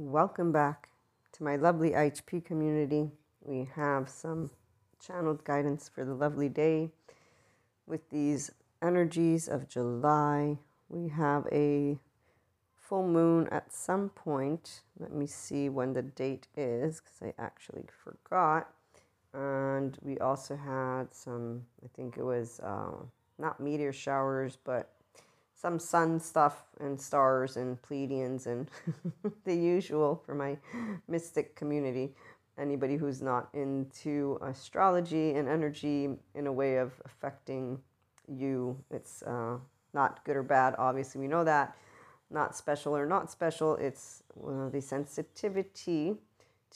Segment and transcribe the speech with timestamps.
[0.00, 0.90] Welcome back
[1.32, 3.10] to my lovely IHP community.
[3.42, 4.50] We have some
[5.04, 6.92] channeled guidance for the lovely day
[7.84, 10.58] with these energies of July.
[10.88, 11.98] We have a
[12.76, 14.82] full moon at some point.
[15.00, 18.68] Let me see when the date is because I actually forgot.
[19.34, 23.02] And we also had some, I think it was uh,
[23.36, 24.92] not meteor showers, but
[25.60, 28.70] some sun stuff and stars and Pleiadians and
[29.44, 30.56] the usual for my
[31.08, 32.14] mystic community.
[32.56, 37.78] Anybody who's not into astrology and energy in a way of affecting
[38.28, 39.56] you, it's uh,
[39.94, 40.74] not good or bad.
[40.78, 41.76] Obviously, we know that.
[42.30, 46.14] Not special or not special, it's uh, the sensitivity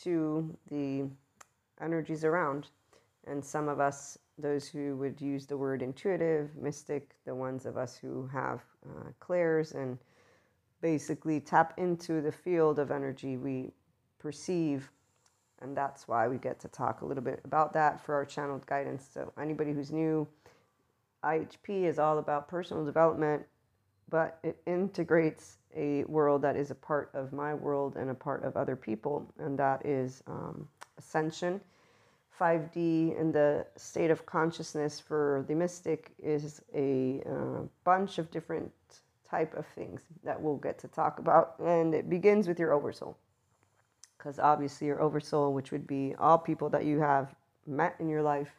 [0.02, 1.04] to the
[1.80, 2.68] energies around.
[3.26, 7.76] And some of us, those who would use the word intuitive, mystic, the ones of
[7.76, 9.98] us who have uh, clairs and
[10.80, 13.70] basically tap into the field of energy we
[14.18, 14.90] perceive.
[15.60, 18.66] And that's why we get to talk a little bit about that for our channeled
[18.66, 19.08] guidance.
[19.14, 20.26] So, anybody who's new,
[21.24, 23.44] IHP is all about personal development,
[24.08, 28.42] but it integrates a world that is a part of my world and a part
[28.44, 31.60] of other people, and that is um, ascension.
[32.42, 38.72] 5D in the state of consciousness for the mystic is a uh, bunch of different
[39.28, 43.16] type of things that we'll get to talk about, and it begins with your oversoul,
[44.18, 47.32] because obviously your oversoul, which would be all people that you have
[47.64, 48.50] met in your life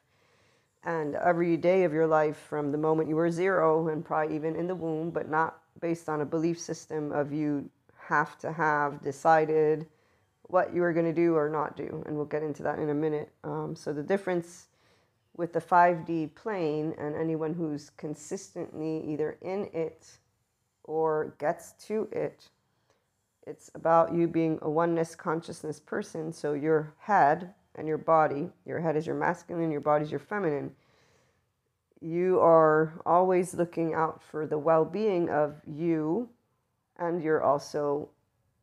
[0.86, 4.56] and every day of your life from the moment you were zero and probably even
[4.56, 9.02] in the womb, but not based on a belief system of you have to have
[9.04, 9.86] decided
[10.44, 12.03] what you are going to do or not do.
[12.05, 13.31] And we'll get into that in a minute.
[13.44, 14.67] Um, so, the difference
[15.36, 20.05] with the 5D plane and anyone who's consistently either in it
[20.83, 22.49] or gets to it,
[23.47, 26.31] it's about you being a oneness consciousness person.
[26.31, 28.49] So, your head and your body.
[28.66, 30.71] Your head is your masculine, your body is your feminine.
[32.02, 36.30] You are always looking out for the well being of you,
[36.98, 38.09] and you're also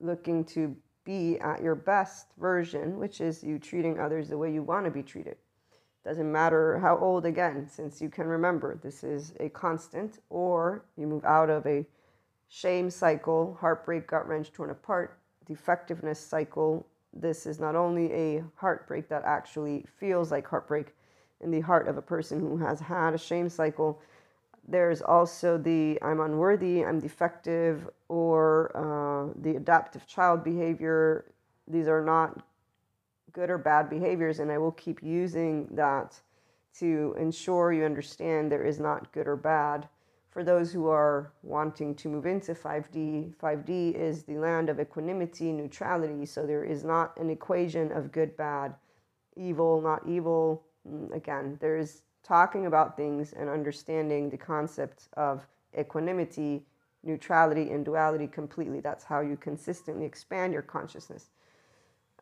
[0.01, 0.77] looking to
[1.11, 4.93] be at your best version, which is you treating others the way you want to
[4.93, 5.37] be treated.
[6.05, 11.09] Doesn't matter how old, again, since you can remember, this is a constant, or you
[11.09, 11.85] move out of a
[12.49, 19.09] shame cycle, heartbreak, gut wrench, torn apart, defectiveness cycle, this is not only a heartbreak
[19.09, 20.95] that actually feels like heartbreak
[21.41, 24.01] in the heart of a person who has had a shame cycle.
[24.67, 31.33] There's also the I'm unworthy, I'm defective, or uh, the adaptive child behavior.
[31.67, 32.45] These are not
[33.33, 36.21] good or bad behaviors, and I will keep using that
[36.79, 39.89] to ensure you understand there is not good or bad
[40.31, 45.53] for those who are wanting to move into 5D, 5D is the land of equanimity,
[45.53, 46.25] neutrality.
[46.25, 48.75] So there is not an equation of good, bad,
[49.37, 50.63] evil, not evil.
[50.89, 55.47] Mm, again, there is talking about things and understanding the concept of
[55.79, 56.63] equanimity,
[57.03, 58.81] neutrality, and duality completely.
[58.81, 61.31] That's how you consistently expand your consciousness.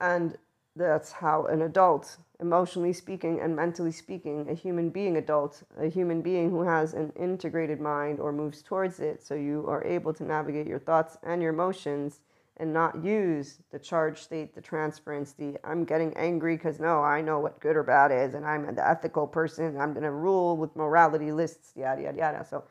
[0.00, 0.36] And
[0.76, 6.22] that's how an adult, emotionally speaking and mentally speaking, a human being adult, a human
[6.22, 10.24] being who has an integrated mind or moves towards it, so you are able to
[10.24, 12.20] navigate your thoughts and your emotions
[12.58, 17.20] and not use the charge state, the transference, the I'm getting angry because no, I
[17.20, 20.74] know what good or bad is, and I'm the ethical person, I'm to rule with
[20.76, 22.46] morality lists, yada, yada, yada.
[22.48, 22.64] So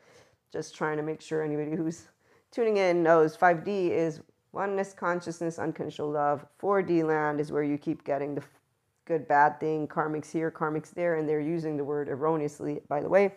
[0.52, 2.08] just trying to make sure anybody who's
[2.52, 4.22] tuning in knows 5D is
[4.54, 6.46] Oneness, consciousness, unconditional love.
[6.60, 8.44] 4D land is where you keep getting the
[9.06, 13.10] good, bad thing, karmics here, karmics there, and they're using the word erroneously, by the
[13.10, 13.36] way.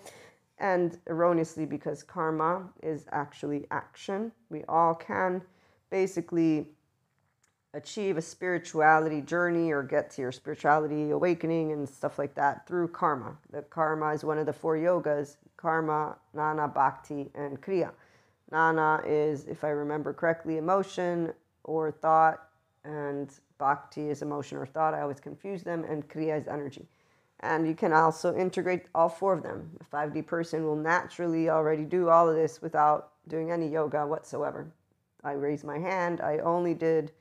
[0.59, 4.33] And erroneously because karma is actually action.
[4.49, 5.43] We all can
[5.91, 6.69] basically
[7.75, 12.89] achieve a spirituality journey or get to your spirituality awakening and stuff like that through
[12.89, 13.37] karma.
[13.53, 17.91] The karma is one of the four yogas karma, gnana, bhakti, and kriya.
[18.51, 21.33] Gnana is, if I remember correctly, emotion
[21.65, 22.49] or thought,
[22.85, 24.95] and bhakti is emotion or thought.
[24.95, 26.89] I always confuse them, and kriya is energy.
[27.41, 29.71] And you can also integrate all four of them.
[29.81, 34.73] A 5D person will naturally already do all of this without doing any yoga whatsoever.
[35.25, 36.21] I raised my hand.
[36.21, 37.13] I only did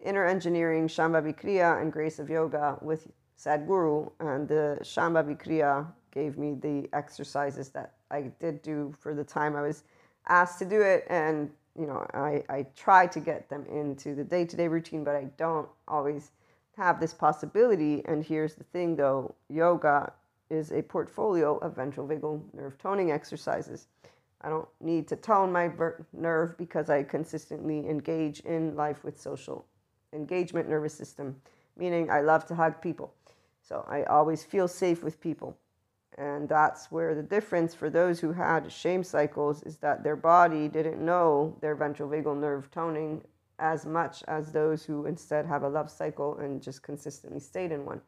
[0.00, 3.08] inner engineering, Shambhavi Kriya, and grace of yoga with
[3.38, 4.10] Sadhguru.
[4.20, 9.56] And the Shambhavi Kriya gave me the exercises that I did do for the time
[9.56, 9.84] I was
[10.28, 14.24] asked to do it and you know I, I try to get them into the
[14.24, 16.32] day-to-day routine but i don't always
[16.76, 20.12] have this possibility and here's the thing though yoga
[20.50, 23.86] is a portfolio of ventral vagal nerve toning exercises
[24.42, 25.70] i don't need to tone my
[26.12, 29.64] nerve because i consistently engage in life with social
[30.12, 31.40] engagement nervous system,
[31.76, 33.14] meaning I love to hug people.
[33.62, 35.56] So I always feel safe with people.
[36.16, 40.68] And that's where the difference for those who had shame cycles is that their body
[40.68, 43.22] didn't know their ventral vagal nerve toning
[43.60, 47.84] as much as those who instead have a love cycle and just consistently stayed in
[47.84, 48.00] one.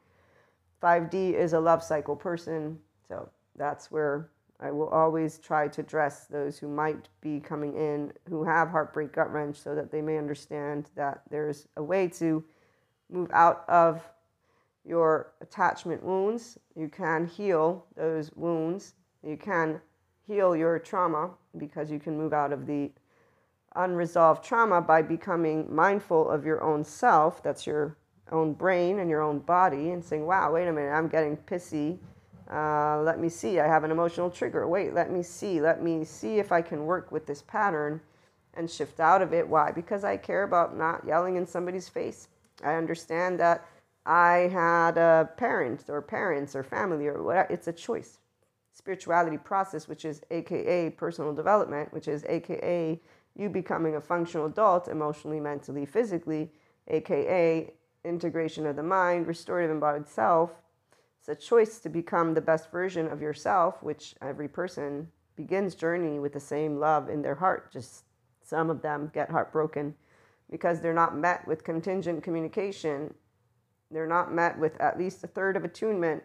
[0.82, 2.78] 5D is a love cycle person.
[3.06, 4.30] So that's where
[4.62, 9.12] I will always try to address those who might be coming in who have heartbreak
[9.12, 12.44] gut wrench so that they may understand that there's a way to
[13.10, 14.02] move out of
[14.84, 16.58] your attachment wounds.
[16.76, 18.94] You can heal those wounds.
[19.22, 19.80] You can
[20.26, 22.90] heal your trauma because you can move out of the
[23.76, 27.42] unresolved trauma by becoming mindful of your own self.
[27.42, 27.96] That's your
[28.30, 31.98] own brain and your own body and saying, wow, wait a minute, I'm getting pissy
[32.52, 34.66] uh, let me see, I have an emotional trigger.
[34.66, 35.60] Wait, let me see.
[35.60, 38.00] Let me see if I can work with this pattern
[38.54, 39.48] and shift out of it.
[39.48, 39.70] Why?
[39.70, 42.28] Because I care about not yelling in somebody's face.
[42.64, 43.64] I understand that
[44.04, 47.52] I had a parent or parents or family or whatever.
[47.52, 48.18] It's a choice.
[48.72, 53.00] Spirituality process, which is AKA personal development, which is AKA
[53.36, 56.50] you becoming a functional adult emotionally, mentally, physically,
[56.88, 57.72] AKA
[58.04, 60.50] integration of the mind, restorative embodied self,
[61.20, 66.18] it's a choice to become the best version of yourself, which every person begins journey
[66.18, 67.70] with the same love in their heart.
[67.70, 68.04] Just
[68.42, 69.94] some of them get heartbroken
[70.50, 73.12] because they're not met with contingent communication.
[73.90, 76.22] They're not met with at least a third of attunement.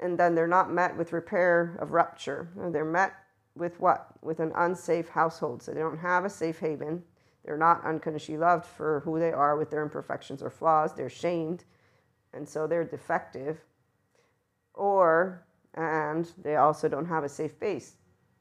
[0.00, 2.48] And then they're not met with repair of rupture.
[2.56, 3.14] They're met
[3.54, 4.08] with what?
[4.22, 5.62] With an unsafe household.
[5.62, 7.04] So they don't have a safe haven.
[7.44, 10.94] They're not unconditionally loved for who they are with their imperfections or flaws.
[10.94, 11.62] They're shamed.
[12.32, 13.60] And so they're defective
[14.76, 15.42] or
[15.74, 17.96] and they also don't have a safe base.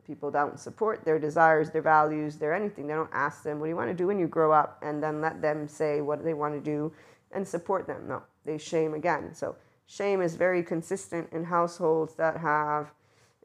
[0.06, 2.88] People don't support their desires, their values, their anything.
[2.88, 4.80] They don't ask them, what do you want to do when you grow up?
[4.82, 6.94] And then let them say what they want to do
[7.32, 8.08] and support them.
[8.08, 9.34] No, they shame again.
[9.34, 9.56] So
[9.88, 12.92] shame is very consistent in households that have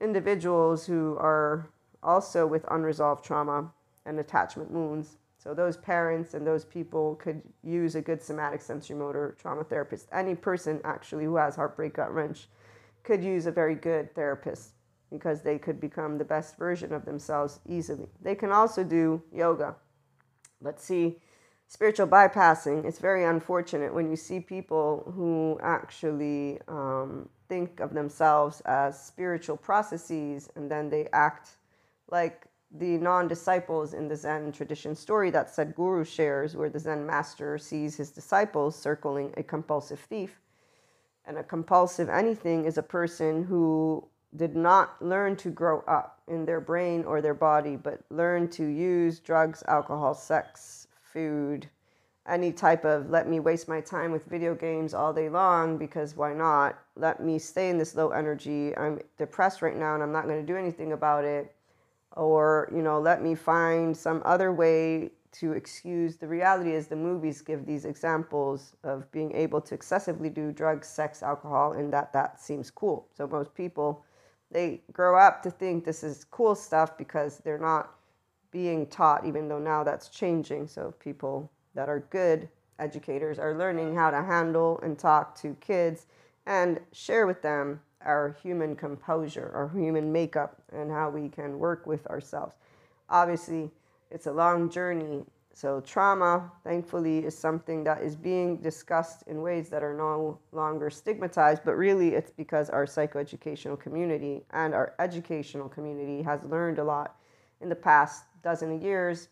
[0.00, 1.70] individuals who are
[2.02, 3.72] also with unresolved trauma
[4.04, 5.16] and attachment wounds.
[5.38, 10.08] So those parents and those people could use a good somatic sensory motor trauma therapist.
[10.12, 12.48] Any person actually who has heartbreak gut wrench
[13.02, 14.72] could use a very good therapist
[15.10, 18.08] because they could become the best version of themselves easily.
[18.22, 19.76] They can also do yoga.
[20.62, 21.18] But see,
[21.66, 28.60] spiritual bypassing, it's very unfortunate when you see people who actually um, think of themselves
[28.62, 31.56] as spiritual processes and then they act
[32.08, 37.04] like the non disciples in the Zen tradition story that Sadhguru shares, where the Zen
[37.04, 40.40] master sees his disciples circling a compulsive thief
[41.26, 44.06] and a compulsive anything is a person who
[44.36, 48.64] did not learn to grow up in their brain or their body, but learn to
[48.64, 51.68] use drugs, alcohol, sex, food,
[52.28, 56.16] any type of let me waste my time with video games all day long because
[56.16, 56.78] why not?
[56.94, 58.76] Let me stay in this low energy.
[58.76, 61.54] I'm depressed right now and I'm not going to do anything about it.
[62.16, 66.96] Or, you know, let me find some other way to excuse the reality is the
[66.96, 72.12] movies give these examples of being able to excessively do drugs sex alcohol and that
[72.12, 73.06] that seems cool.
[73.16, 74.04] So most people
[74.50, 77.94] they grow up to think this is cool stuff because they're not
[78.50, 80.66] being taught even though now that's changing.
[80.66, 82.48] So people that are good
[82.80, 86.06] educators are learning how to handle and talk to kids
[86.46, 91.86] and share with them our human composure our human makeup and how we can work
[91.86, 92.56] with ourselves.
[93.08, 93.70] Obviously
[94.10, 95.24] it's a long journey.
[95.52, 100.90] So, trauma, thankfully, is something that is being discussed in ways that are no longer
[100.90, 106.84] stigmatized, but really it's because our psychoeducational community and our educational community has learned a
[106.84, 107.16] lot
[107.60, 109.28] in the past dozen of years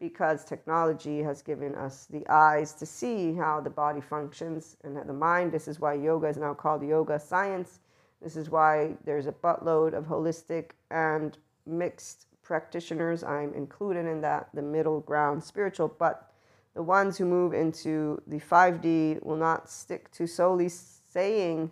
[0.00, 5.12] because technology has given us the eyes to see how the body functions and the
[5.12, 5.50] mind.
[5.50, 7.80] This is why yoga is now called yoga science.
[8.22, 11.36] This is why there's a buttload of holistic and
[11.66, 13.22] mixed practitioners.
[13.22, 16.32] I'm included in that, the middle ground spiritual, but
[16.74, 21.70] the ones who move into the 5D will not stick to solely saying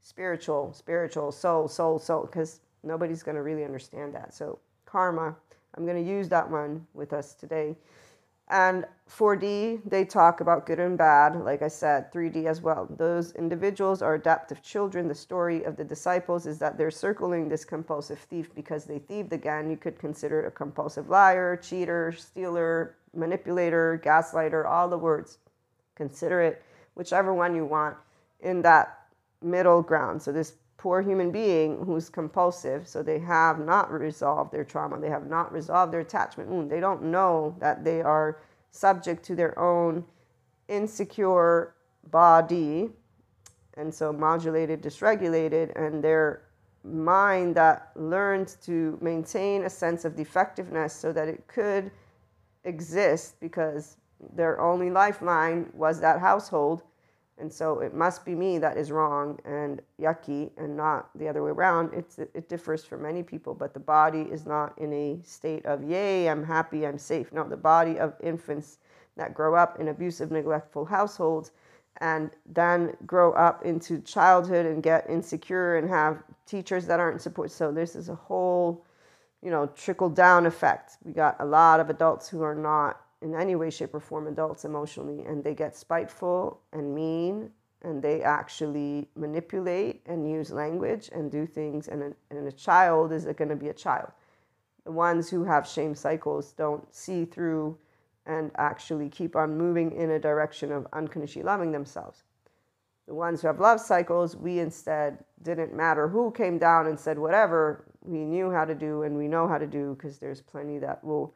[0.00, 4.32] spiritual, spiritual, soul, soul, soul, because nobody's going to really understand that.
[4.32, 5.34] So, karma,
[5.74, 7.76] I'm going to use that one with us today.
[8.52, 12.86] And 4D, they talk about good and bad, like I said, 3D as well.
[12.98, 15.08] Those individuals are adaptive children.
[15.08, 19.32] The story of the disciples is that they're circling this compulsive thief because they thieved
[19.32, 19.70] again.
[19.70, 25.38] You could consider it a compulsive liar, cheater, stealer, manipulator, gaslighter, all the words.
[25.94, 26.62] Consider it
[26.94, 27.96] whichever one you want
[28.40, 29.06] in that
[29.40, 30.20] middle ground.
[30.20, 35.08] So, this poor human being who's compulsive, so they have not resolved their trauma, they
[35.08, 36.68] have not resolved their attachment wound.
[36.68, 38.40] They don't know that they are
[38.72, 40.04] subject to their own
[40.66, 41.76] insecure
[42.10, 42.90] body,
[43.74, 46.48] and so modulated, dysregulated, and their
[46.82, 51.92] mind that learned to maintain a sense of defectiveness so that it could
[52.64, 53.98] exist because
[54.34, 56.82] their only lifeline was that household.
[57.38, 61.42] And so it must be me that is wrong and yucky and not the other
[61.42, 61.92] way around.
[61.92, 65.82] It's, it differs for many people, but the body is not in a state of,
[65.82, 67.32] yay, I'm happy, I'm safe.
[67.32, 68.78] No, the body of infants
[69.16, 71.52] that grow up in abusive, neglectful households
[72.00, 77.50] and then grow up into childhood and get insecure and have teachers that aren't support.
[77.50, 78.84] So this is a whole,
[79.42, 80.96] you know, trickle down effect.
[81.04, 84.26] We got a lot of adults who are not in any way, shape, or form
[84.26, 87.50] adults emotionally, and they get spiteful and mean,
[87.82, 91.88] and they actually manipulate and use language and do things.
[91.88, 94.10] And a, and a child is going to be a child.
[94.84, 97.78] The ones who have shame cycles don't see through
[98.26, 102.22] and actually keep on moving in a direction of unconditionally loving themselves.
[103.06, 107.18] The ones who have love cycles, we instead didn't matter who came down and said
[107.18, 110.78] whatever, we knew how to do and we know how to do because there's plenty
[110.78, 111.34] that will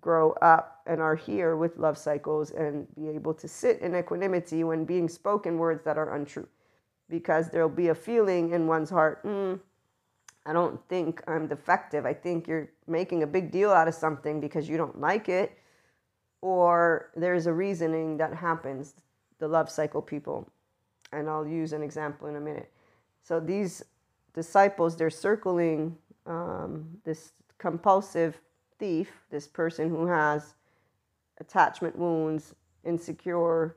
[0.00, 4.64] grow up and are here with love cycles and be able to sit in equanimity
[4.64, 6.48] when being spoken words that are untrue.
[7.08, 9.58] Because there'll be a feeling in one's heart, mm,
[10.46, 12.06] I don't think I'm defective.
[12.06, 15.58] I think you're making a big deal out of something because you don't like it
[16.40, 18.94] or there's a reasoning that happens,
[19.38, 20.50] the love cycle people.
[21.12, 22.70] And I'll use an example in a minute.
[23.22, 23.82] So these
[24.34, 28.40] disciples, they're circling um, this compulsive
[28.78, 30.54] thief, this person who has
[31.40, 32.54] attachment wounds,
[32.84, 33.76] insecure,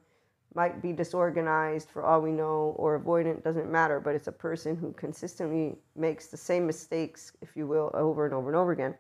[0.53, 4.75] might be disorganized for all we know, or avoidant, doesn't matter, but it's a person
[4.75, 8.95] who consistently makes the same mistakes, if you will, over and over and over again.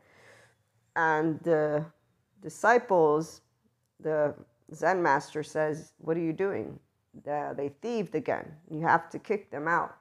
[0.95, 1.85] And the
[2.41, 3.41] disciples
[3.99, 4.33] the
[4.73, 6.79] Zen master says, What are you doing?
[7.25, 8.51] They thieved again.
[8.69, 9.95] You have to kick them out.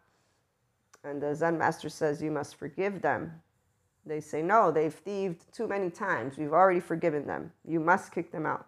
[1.05, 3.33] And the Zen master says, You must forgive them.
[4.07, 6.39] They say, No, they've thieved too many times.
[6.39, 7.53] We've already forgiven them.
[7.67, 8.67] You must kick them out.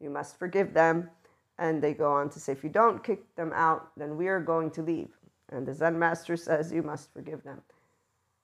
[0.00, 1.10] You must forgive them.
[1.58, 4.40] And they go on to say, If you don't kick them out, then we are
[4.40, 5.10] going to leave.
[5.50, 7.60] And the Zen master says, You must forgive them.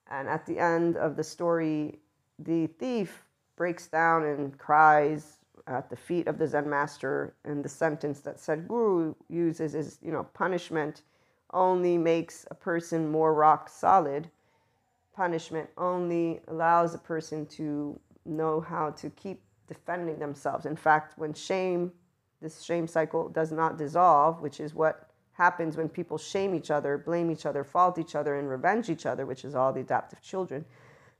[0.09, 1.99] And at the end of the story,
[2.39, 3.23] the thief
[3.55, 8.37] breaks down and cries at the feet of the Zen master, and the sentence that
[8.37, 11.03] Sadhguru uses is, you know, punishment
[11.53, 14.29] only makes a person more rock solid.
[15.19, 20.65] Punishment only allows a person to know how to keep defending themselves.
[20.65, 21.91] In fact, when shame,
[22.41, 26.97] this shame cycle does not dissolve, which is what happens when people shame each other,
[26.97, 30.21] blame each other, fault each other, and revenge each other, which is all the adaptive
[30.21, 30.63] children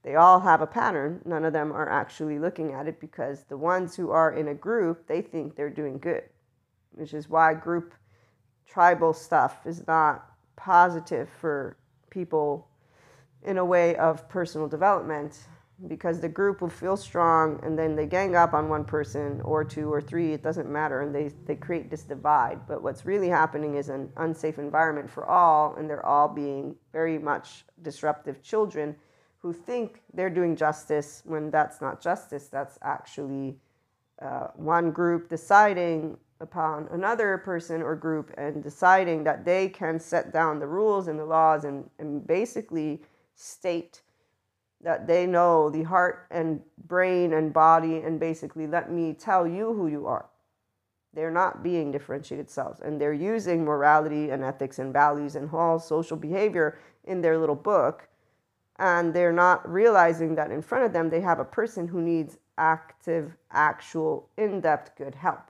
[0.04, 1.22] they all have a pattern.
[1.26, 4.54] None of them are actually looking at it because the ones who are in a
[4.54, 6.24] group, they think they're doing good,
[6.94, 7.94] which is why group
[8.66, 10.26] tribal stuff is not
[10.56, 11.78] positive for
[12.10, 12.69] people
[13.44, 15.40] in a way of personal development
[15.88, 19.64] because the group will feel strong and then they gang up on one person or
[19.64, 22.60] two or three, it doesn't matter, and they, they create this divide.
[22.68, 27.18] But what's really happening is an unsafe environment for all, and they're all being very
[27.18, 28.96] much disruptive children
[29.38, 32.48] who think they're doing justice when that's not justice.
[32.48, 33.56] That's actually
[34.22, 40.34] uh, one group deciding upon another person or group and deciding that they can set
[40.34, 43.02] down the rules and the laws and, and basically
[43.40, 44.02] state
[44.82, 49.74] that they know the heart and brain and body and basically let me tell you
[49.74, 50.26] who you are.
[51.14, 55.80] They're not being differentiated selves and they're using morality and ethics and values and all
[55.80, 58.08] social behavior in their little book
[58.78, 62.38] and they're not realizing that in front of them they have a person who needs
[62.58, 65.50] active, actual, in depth good help.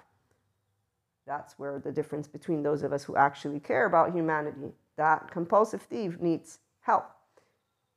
[1.26, 5.82] That's where the difference between those of us who actually care about humanity, that compulsive
[5.82, 7.06] thief needs help.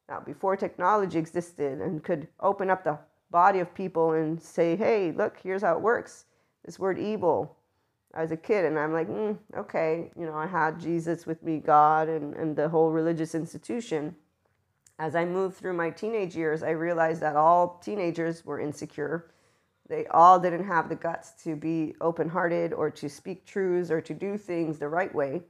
[0.08, 2.98] Now, before technology existed and could open up the
[3.30, 6.26] body of people and say, hey, look, here's how it works.
[6.64, 7.56] This word evil,
[8.14, 11.42] I was a kid and I'm like, mm, okay, you know, I had Jesus with
[11.42, 14.14] me, God, and, and the whole religious institution
[14.98, 19.32] as I moved through my teenage years, I realized that all teenagers were insecure.
[19.88, 24.00] They all didn't have the guts to be open hearted or to speak truths or
[24.00, 25.42] to do things the right way.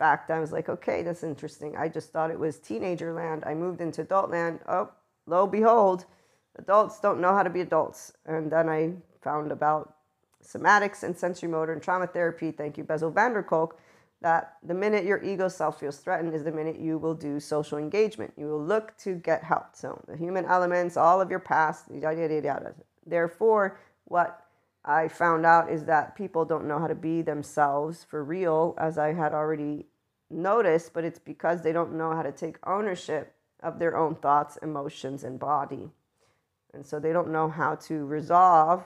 [0.00, 1.76] Fact, I was like, okay, that's interesting.
[1.76, 3.44] I just thought it was teenager land.
[3.46, 4.60] I moved into adult land.
[4.66, 4.88] Oh,
[5.26, 6.06] lo behold,
[6.58, 8.14] adults don't know how to be adults.
[8.24, 9.94] And then I found about
[10.42, 12.50] somatics and sensory motor and trauma therapy.
[12.50, 13.78] Thank you, Bessel van der Kolk
[14.22, 17.76] that the minute your ego self feels threatened is the minute you will do social
[17.76, 18.32] engagement.
[18.38, 19.74] You will look to get help.
[19.74, 22.74] So the human elements, all of your past, yada yada yada.
[23.06, 24.44] Therefore, what
[24.84, 28.96] I found out is that people don't know how to be themselves for real, as
[28.96, 29.86] I had already
[30.30, 34.56] noticed, but it's because they don't know how to take ownership of their own thoughts,
[34.58, 35.90] emotions, and body.
[36.72, 38.84] And so they don't know how to resolve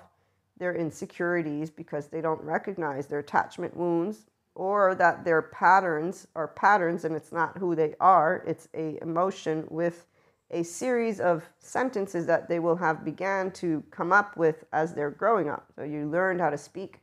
[0.59, 7.05] their insecurities because they don't recognize their attachment wounds or that their patterns are patterns
[7.05, 8.43] and it's not who they are.
[8.47, 10.07] It's a emotion with
[10.51, 15.11] a series of sentences that they will have began to come up with as they're
[15.11, 15.67] growing up.
[15.75, 17.01] So you learned how to speak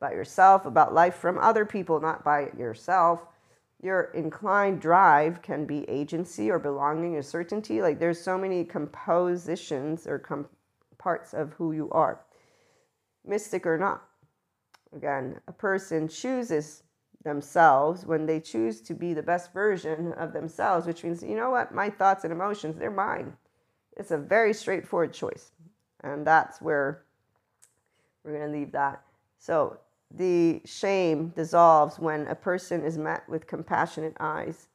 [0.00, 3.26] about yourself about life from other people not by yourself
[3.84, 10.06] your inclined drive can be agency or belonging or certainty like there's so many compositions
[10.06, 10.48] or com-
[10.98, 12.24] parts of who you are
[13.26, 14.02] mystic or not
[14.94, 16.84] again a person chooses
[17.24, 21.50] themselves when they choose to be the best version of themselves, which means, you know
[21.50, 23.32] what, my thoughts and emotions, they're mine.
[23.96, 25.50] It's a very straightforward choice.
[26.02, 27.04] And that's where
[28.22, 29.02] we're going to leave that.
[29.38, 29.78] So
[30.16, 34.68] the shame dissolves when a person is met with compassionate eyes.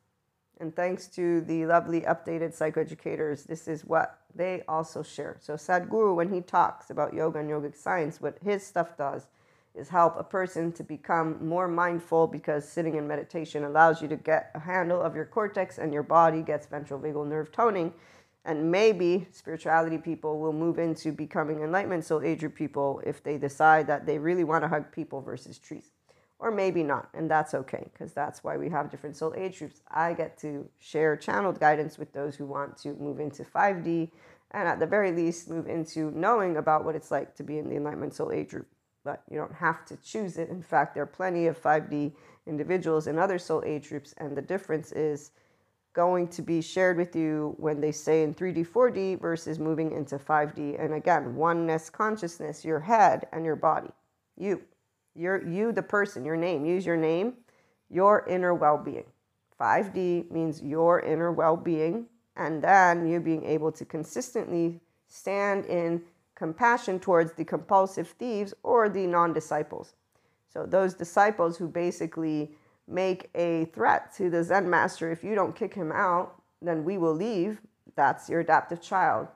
[0.60, 5.38] And thanks to the lovely updated psychoeducators, this is what they also share.
[5.40, 9.28] So Sadhguru, when he talks about yoga and yogic science, what his stuff does
[9.74, 14.18] is help a person to become more mindful because sitting in meditation allows you to
[14.18, 17.94] get a handle of your cortex and your body gets ventral vagal nerve toning.
[18.46, 23.38] And maybe spirituality people will move into becoming enlightenment soul age group people if they
[23.38, 25.92] decide that they really want to hug people versus trees.
[26.40, 29.82] Or maybe not, and that's okay, because that's why we have different soul age groups.
[29.92, 34.10] I get to share channeled guidance with those who want to move into 5D
[34.52, 37.68] and at the very least move into knowing about what it's like to be in
[37.68, 38.68] the enlightenment soul age group
[39.04, 40.50] but you don't have to choose it.
[40.50, 42.12] In fact, there are plenty of 5D
[42.46, 45.32] individuals in other soul age groups, and the difference is
[46.00, 50.18] going to be shared with you when they say in 3D, 4D versus moving into
[50.18, 50.82] 5D.
[50.82, 53.90] And again, oneness consciousness, your head and your body,
[54.38, 54.62] you,
[55.14, 57.34] you're, you, the person, your name, use your name,
[57.90, 59.04] your inner well being.
[59.60, 62.06] 5D means your inner well being,
[62.38, 66.02] and then you being able to consistently stand in
[66.34, 69.96] compassion towards the compulsive thieves or the non disciples.
[70.48, 72.52] So, those disciples who basically
[72.90, 76.98] make a threat to the Zen master if you don't kick him out, then we
[76.98, 77.62] will leave.
[77.96, 79.28] That's your adaptive child.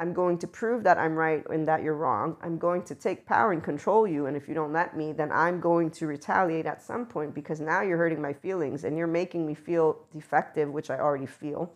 [0.00, 2.36] I'm going to prove that I'm right and that you're wrong.
[2.40, 4.26] I'm going to take power and control you.
[4.26, 7.60] And if you don't let me, then I'm going to retaliate at some point because
[7.60, 11.72] now you're hurting my feelings and you're making me feel defective, which I already feel.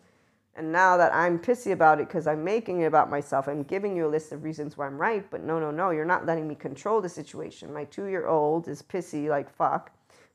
[0.55, 3.97] And now that I'm pissy about it because I'm making it about myself, I'm giving
[3.97, 6.47] you a list of reasons why I'm right, but no, no, no, you're not letting
[6.47, 7.73] me control the situation.
[7.73, 9.91] My two year old is pissy like fuck.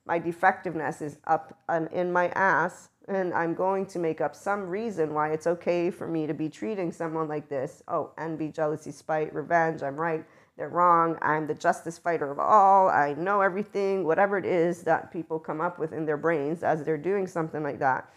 [0.09, 1.59] My defectiveness is up
[1.93, 6.09] in my ass, and I'm going to make up some reason why it's okay for
[6.09, 7.83] me to be treating someone like this.
[7.89, 10.25] Oh, envy, jealousy, spite, revenge, I'm right,
[10.57, 15.13] they're wrong, I'm the justice fighter of all, I know everything, whatever it is that
[15.13, 18.11] people come up with in their brains as they're doing something like that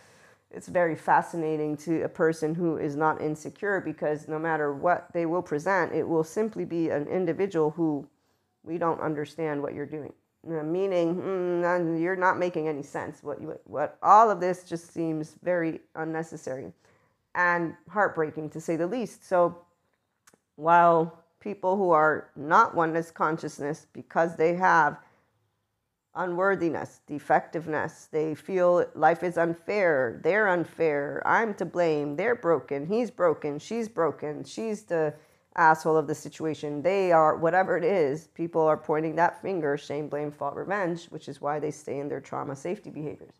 [0.53, 5.25] it's very fascinating to a person who is not insecure because no matter what they
[5.25, 8.05] will present, it will simply be an individual who
[8.63, 10.11] we don't understand what you're doing.
[10.43, 13.21] Meaning, mm, you're not making any sense.
[13.21, 16.71] What, you, what all of this just seems very unnecessary
[17.35, 19.27] and heartbreaking to say the least.
[19.27, 19.57] So,
[20.55, 24.97] while people who are not oneness consciousness, because they have
[26.15, 28.07] unworthiness, defectiveness.
[28.11, 30.19] They feel life is unfair.
[30.23, 31.21] They're unfair.
[31.25, 32.15] I'm to blame.
[32.15, 32.85] They're broken.
[32.85, 33.59] He's broken.
[33.59, 34.43] She's broken.
[34.43, 35.13] She's the
[35.55, 36.81] asshole of the situation.
[36.81, 41.27] They are, whatever it is, people are pointing that finger shame, blame, fault, revenge, which
[41.27, 43.35] is why they stay in their trauma safety behaviors.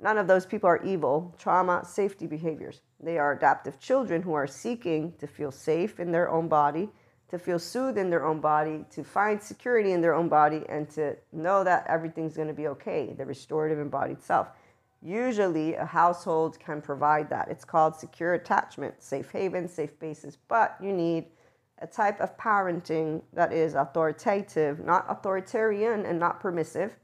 [0.00, 2.82] None of those people are evil, trauma safety behaviors.
[3.00, 6.90] They are adaptive children who are seeking to feel safe in their own body
[7.28, 10.88] to feel soothed in their own body, to find security in their own body, and
[10.90, 14.48] to know that everything's going to be okay, the restorative embodied self.
[15.00, 17.48] Usually, a household can provide that.
[17.48, 21.26] It's called secure attachment, safe haven, safe basis, but you need
[21.80, 26.96] a type of parenting that is authoritative, not authoritarian and not permissive.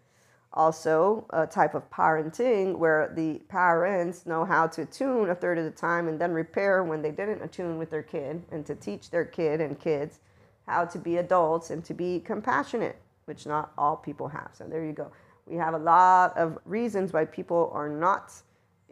[0.53, 5.65] Also a type of parenting where the parents know how to attune a third of
[5.65, 9.11] the time and then repair when they didn't attune with their kid and to teach
[9.11, 10.21] their kid and kids
[10.67, 14.51] how to be adults and to be compassionate which not all people have.
[14.53, 15.11] So there you go
[15.47, 18.33] we have a lot of reasons why people are not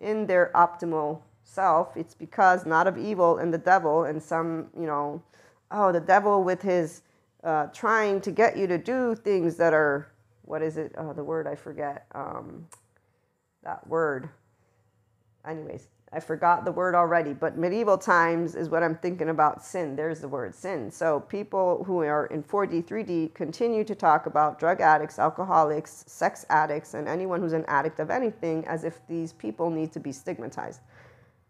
[0.01, 4.87] in their optimal self it's because not of evil and the devil and some you
[4.87, 5.23] know
[5.71, 7.03] oh the devil with his
[7.45, 10.13] uh, trying to get you to do things that are
[10.45, 10.93] what is it?
[10.99, 12.07] Oh, the word I forget.
[12.15, 12.67] Um,
[13.63, 14.29] that word.
[15.47, 19.97] Anyways, I forgot the word already, but medieval times is what I'm thinking about sin.
[19.97, 20.91] There's the word sin.
[20.91, 26.45] So people who are in 4D, 3D continue to talk about drug addicts, alcoholics, sex
[26.51, 30.13] addicts, and anyone who's an addict of anything as if these people need to be
[30.13, 30.81] stigmatized,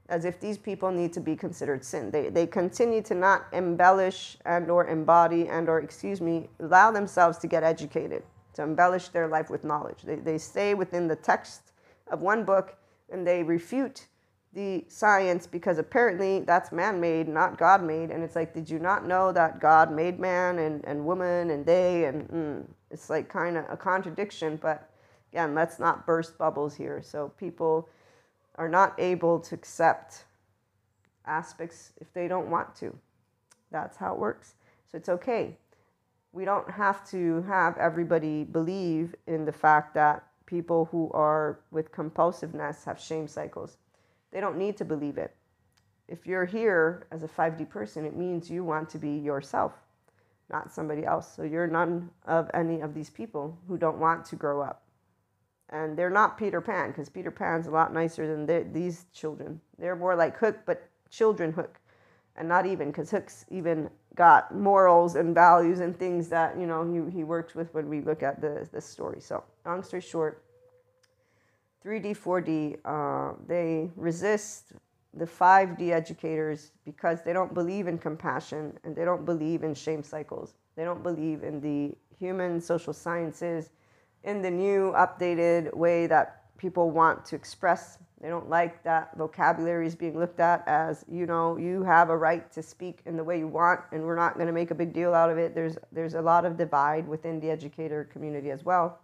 [0.08, 2.12] as if these people need to be considered sin.
[2.12, 7.38] They, they continue to not embellish and or embody and or, excuse me, allow themselves
[7.38, 8.22] to get educated,
[8.54, 10.02] to embellish their life with knowledge.
[10.02, 11.72] They, they stay within the text
[12.06, 12.76] of one book
[13.10, 14.06] and they refute
[14.54, 18.10] the science because apparently that's man made, not God made.
[18.10, 21.64] And it's like, did you not know that God made man and, and woman and
[21.64, 22.04] they?
[22.04, 24.58] And mm, it's like kind of a contradiction.
[24.60, 24.90] But
[25.32, 27.00] again, let's not burst bubbles here.
[27.02, 27.88] So people
[28.56, 30.24] are not able to accept
[31.26, 32.94] aspects if they don't want to.
[33.70, 34.54] That's how it works.
[34.90, 35.56] So it's okay.
[36.32, 41.90] We don't have to have everybody believe in the fact that people who are with
[41.90, 43.78] compulsiveness have shame cycles
[44.32, 45.34] they don't need to believe it.
[46.08, 49.72] If you're here as a 5D person, it means you want to be yourself,
[50.50, 51.32] not somebody else.
[51.34, 54.82] So you're none of any of these people who don't want to grow up.
[55.68, 59.60] And they're not Peter Pan, because Peter Pan's a lot nicer than these children.
[59.78, 61.78] They're more like Hook, but children Hook.
[62.36, 66.84] And not even, because Hook's even got morals and values and things that, you know,
[66.84, 69.20] he, he works with when we look at the, the story.
[69.20, 70.42] So, long story short,
[71.84, 74.72] 3D, 4D, uh, they resist
[75.14, 80.02] the 5D educators because they don't believe in compassion and they don't believe in shame
[80.02, 80.54] cycles.
[80.76, 83.70] They don't believe in the human social sciences
[84.24, 87.98] in the new updated way that people want to express.
[88.20, 92.16] They don't like that vocabulary is being looked at as, you know, you have a
[92.16, 94.74] right to speak in the way you want and we're not going to make a
[94.74, 95.54] big deal out of it.
[95.54, 99.00] There's there's a lot of divide within the educator community as well.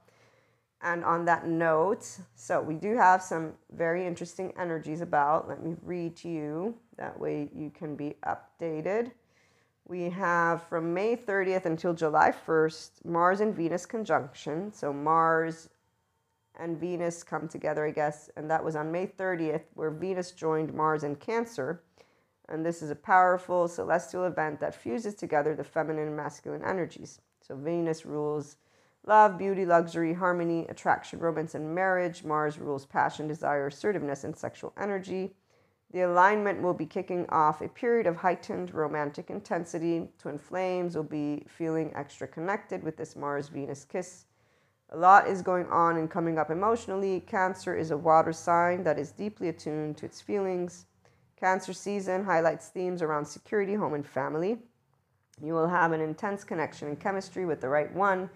[0.80, 5.48] And on that note, so we do have some very interesting energies about.
[5.48, 6.74] Let me read to you.
[6.96, 9.10] That way you can be updated.
[9.86, 14.72] We have from May 30th until July 1st, Mars and Venus conjunction.
[14.72, 15.68] So Mars
[16.60, 18.30] and Venus come together, I guess.
[18.36, 21.82] And that was on May 30th, where Venus joined Mars in Cancer.
[22.48, 27.20] And this is a powerful celestial event that fuses together the feminine and masculine energies.
[27.40, 28.56] So Venus rules
[29.09, 32.25] Love, beauty, luxury, harmony, attraction, romance, and marriage.
[32.25, 35.31] Mars rules passion, desire, assertiveness, and sexual energy.
[35.94, 40.11] The alignment will be kicking off a period of heightened romantic intensity.
[40.18, 44.27] Twin flames will be feeling extra connected with this Mars Venus kiss.
[44.90, 47.21] A lot is going on and coming up emotionally.
[47.21, 50.85] Cancer is a water sign that is deeply attuned to its feelings.
[51.40, 54.59] Cancer season highlights themes around security, home, and family.
[55.42, 58.29] You will have an intense connection and chemistry with the right one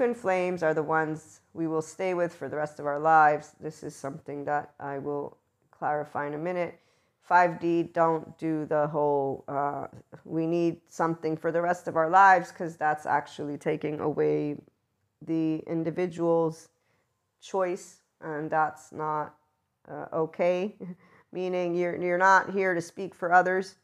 [0.00, 3.54] Twin flames are the ones we will stay with for the rest of our lives.
[3.60, 5.36] This is something that I will
[5.70, 6.80] clarify in a minute.
[7.30, 9.88] 5D, don't do the whole, uh,
[10.24, 14.56] we need something for the rest of our lives because that's actually taking away
[15.20, 16.70] the individual's
[17.42, 19.34] choice, and that's not
[19.86, 20.76] uh, okay.
[21.30, 23.74] Meaning, you're, you're not here to speak for others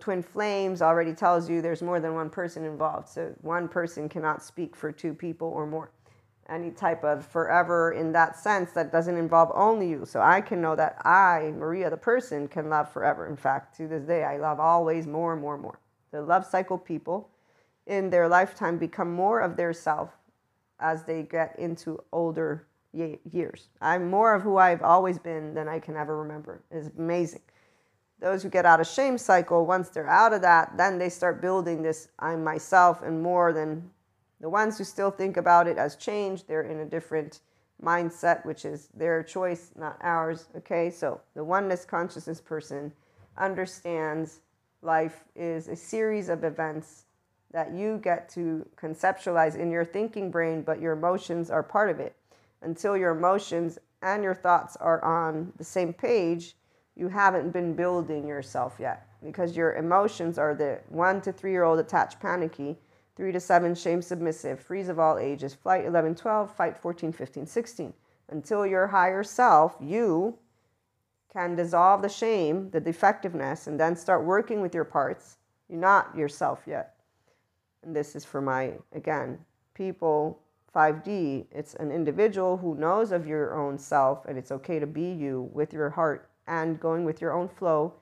[0.00, 3.08] twin flames already tells you there's more than one person involved.
[3.08, 5.90] So one person cannot speak for two people or more.
[6.48, 10.04] Any type of forever in that sense that doesn't involve only you.
[10.04, 13.28] So I can know that I, Maria, the person, can love forever.
[13.28, 15.78] In fact, to this day, I love always more and more and more.
[16.10, 17.28] The love cycle people
[17.86, 20.10] in their lifetime become more of their self
[20.80, 23.68] as they get into older years.
[23.80, 26.62] I'm more of who I've always been than I can ever remember.
[26.70, 27.42] It's amazing
[28.20, 31.40] those who get out of shame cycle once they're out of that then they start
[31.40, 33.90] building this i'm myself and more than
[34.40, 37.40] the ones who still think about it as change they're in a different
[37.82, 40.90] mindset which is their choice not ours okay?
[40.90, 42.92] So the oneness consciousness person
[43.36, 44.40] understands
[44.82, 47.04] life is a series of events
[47.52, 52.00] that you get to conceptualize in your thinking brain but your emotions are part of
[52.00, 52.14] it.
[52.62, 56.56] Until your emotions and your thoughts are on the same page
[56.98, 61.62] you haven't been building yourself yet because your emotions are the one to three year
[61.62, 62.76] old attached panicky,
[63.16, 67.46] three to seven shame submissive, freeze of all ages, flight 11, 12, fight 14, 15,
[67.46, 67.94] 16.
[68.30, 70.36] Until your higher self, you
[71.32, 75.36] can dissolve the shame, the defectiveness, and then start working with your parts.
[75.68, 76.96] You're not yourself yet.
[77.84, 79.38] And this is for my, again,
[79.74, 80.40] people
[80.74, 81.46] 5D.
[81.52, 85.48] It's an individual who knows of your own self, and it's okay to be you
[85.52, 87.92] with your heart and going with your own flow,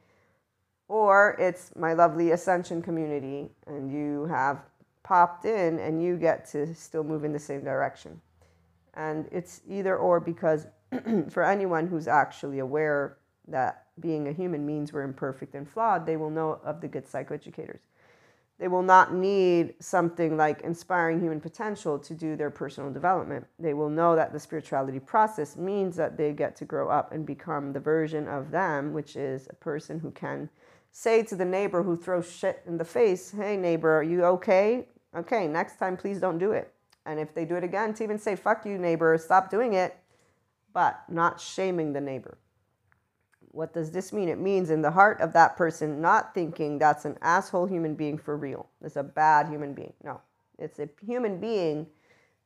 [0.88, 4.62] or it's my lovely ascension community and you have
[5.02, 8.20] popped in and you get to still move in the same direction.
[8.94, 10.66] And it's either or because
[11.28, 16.16] for anyone who's actually aware that being a human means we're imperfect and flawed, they
[16.16, 17.80] will know of the good psychoeducators.
[18.58, 23.46] They will not need something like inspiring human potential to do their personal development.
[23.58, 27.26] They will know that the spirituality process means that they get to grow up and
[27.26, 30.48] become the version of them, which is a person who can
[30.90, 34.88] say to the neighbor who throws shit in the face, Hey, neighbor, are you okay?
[35.14, 36.72] Okay, next time, please don't do it.
[37.04, 39.96] And if they do it again, to even say, Fuck you, neighbor, stop doing it,
[40.72, 42.38] but not shaming the neighbor.
[43.56, 44.28] What does this mean?
[44.28, 48.18] It means in the heart of that person not thinking that's an asshole human being
[48.18, 48.68] for real.
[48.82, 49.94] It's a bad human being.
[50.04, 50.20] No,
[50.58, 51.86] it's a human being.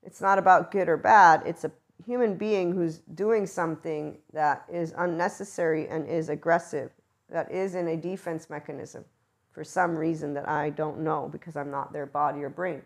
[0.05, 1.43] It's not about good or bad.
[1.45, 1.73] It's a
[2.07, 6.93] human being who's doing something that is unnecessary and is aggressive,
[7.29, 9.05] that is in a defense mechanism
[9.51, 12.83] for some reason that I don't know because I'm not their body or brain.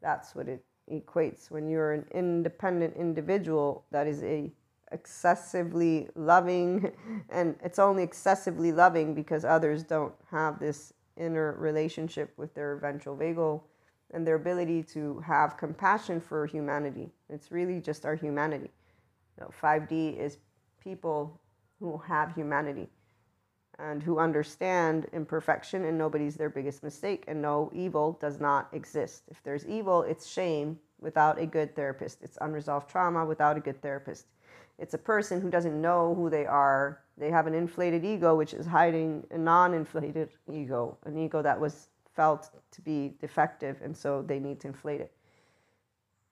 [0.00, 1.50] That's what it equates.
[1.50, 4.52] When you're an independent individual that is a
[4.92, 6.92] excessively loving,
[7.30, 13.16] and it's only excessively loving because others don't have this inner relationship with their ventral
[13.16, 13.62] vagal
[14.12, 17.10] and their ability to have compassion for humanity.
[17.28, 18.70] It's really just our humanity.
[19.38, 20.38] You know, 5D is
[20.82, 21.40] people
[21.80, 22.88] who have humanity
[23.78, 29.22] and who understand imperfection and nobody's their biggest mistake and no evil does not exist.
[29.30, 32.22] If there's evil, it's shame without a good therapist.
[32.22, 34.26] It's unresolved trauma without a good therapist.
[34.82, 36.98] It's a person who doesn't know who they are.
[37.16, 41.58] They have an inflated ego, which is hiding a non inflated ego, an ego that
[41.58, 45.12] was felt to be defective, and so they need to inflate it.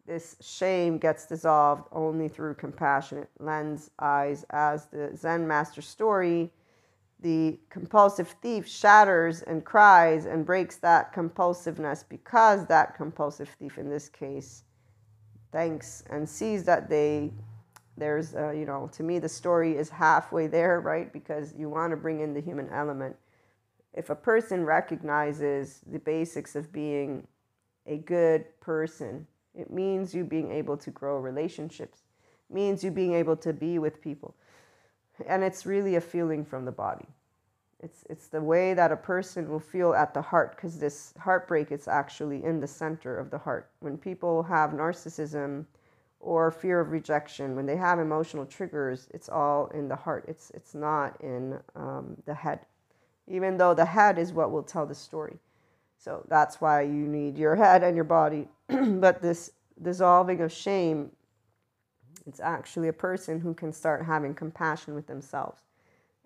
[0.05, 4.45] This shame gets dissolved only through compassionate lens eyes.
[4.51, 6.51] As the Zen master story,
[7.21, 13.89] the compulsive thief shatters and cries and breaks that compulsiveness because that compulsive thief, in
[13.89, 14.65] this case,
[15.53, 17.33] thanks and sees that they
[18.01, 21.13] there's uh, you know to me the story is halfway there right?
[21.13, 23.17] Because you want to bring in the human element.
[23.93, 27.27] If a person recognizes the basics of being
[27.87, 32.03] a good person it means you being able to grow relationships
[32.49, 34.35] it means you being able to be with people.
[35.27, 37.07] And it's really a feeling from the body.
[37.83, 41.73] It's it's the way that a person will feel at the heart because this heartbreak
[41.73, 43.71] is actually in the center of the heart.
[43.81, 45.65] When people have narcissism
[46.21, 50.25] or fear of rejection, when they have emotional triggers, it's all in the heart.
[50.29, 52.61] It's, it's not in um, the head,
[53.27, 55.39] even though the head is what will tell the story.
[55.97, 58.49] So that's why you need your head and your body.
[58.69, 59.53] but this
[59.83, 61.11] dissolving of shame,
[62.27, 65.63] it's actually a person who can start having compassion with themselves.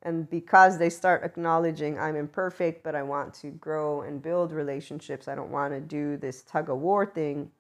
[0.03, 5.29] And because they start acknowledging, I'm imperfect, but I want to grow and build relationships,
[5.29, 7.51] I don't want to do this tug of war thing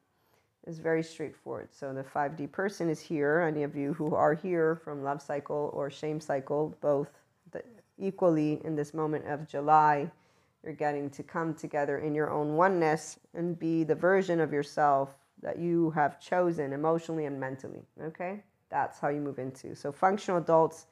[0.66, 1.68] is very straightforward.
[1.72, 3.40] So the 5D person is here.
[3.40, 7.08] Any of you who are here from Love Cycle or Shame Cycle, both
[7.50, 7.62] the,
[7.98, 10.10] equally in this moment of July,
[10.62, 15.10] you're getting to come together in your own oneness and be the version of yourself
[15.42, 17.82] that you have chosen emotionally and mentally.
[18.02, 18.42] Okay?
[18.70, 19.76] That's how you move into.
[19.76, 20.86] So functional adults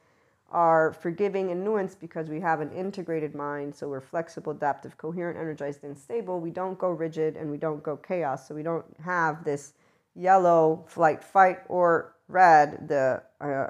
[0.53, 3.75] are forgiving and nuanced because we have an integrated mind.
[3.75, 6.41] So we're flexible, adaptive, coherent, energized, and stable.
[6.41, 8.47] We don't go rigid and we don't go chaos.
[8.47, 9.73] So we don't have this
[10.15, 13.69] yellow flight, fight, or red, the uh,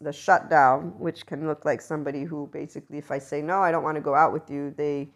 [0.00, 3.84] the shutdown, which can look like somebody who basically, if I say no, I don't
[3.84, 5.08] want to go out with you, they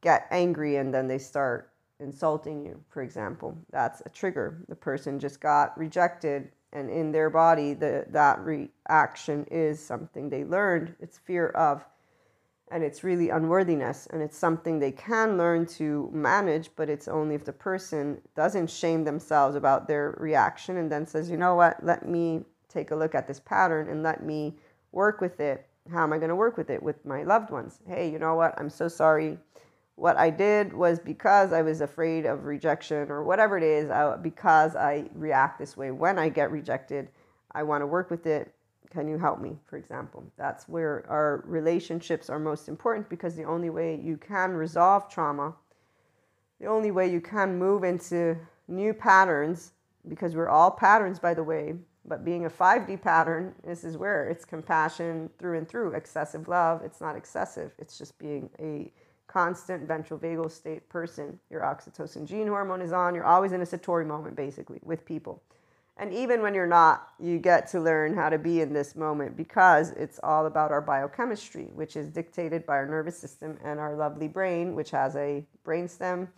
[0.00, 3.56] get angry and then they start insulting you, for example.
[3.70, 4.64] That's a trigger.
[4.68, 10.44] The person just got rejected and in their body the, that reaction is something they
[10.44, 10.94] learned.
[11.00, 11.84] It's fear of
[12.70, 17.34] and it's really unworthiness and it's something they can learn to manage but it's only
[17.34, 21.82] if the person doesn't shame themselves about their reaction and then says you know what?
[21.82, 24.56] Let me take a look at this pattern and let me
[24.92, 25.66] work with it.
[25.92, 27.78] How am i going to work with it with my loved ones?
[27.86, 28.54] Hey you know what?
[28.58, 29.38] I'm so sorry
[29.96, 34.16] what I did was because I was afraid of rejection or whatever it is, I,
[34.16, 37.08] because I react this way when I get rejected,
[37.52, 38.52] I want to work with it.
[38.90, 40.24] Can you help me, for example?
[40.36, 45.54] That's where our relationships are most important because the only way you can resolve trauma,
[46.60, 48.36] the only way you can move into
[48.68, 49.72] new patterns,
[50.08, 54.28] because we're all patterns, by the way, but being a 5D pattern, this is where
[54.28, 56.82] it's compassion through and through, excessive love.
[56.84, 58.92] It's not excessive, it's just being a
[59.34, 61.36] constant ventral vagal state person.
[61.50, 63.16] Your oxytocin gene hormone is on.
[63.16, 65.42] You're always in a Satori moment, basically, with people.
[65.96, 69.36] And even when you're not, you get to learn how to be in this moment
[69.36, 73.96] because it's all about our biochemistry, which is dictated by our nervous system and our
[73.96, 76.28] lovely brain, which has a brainstem,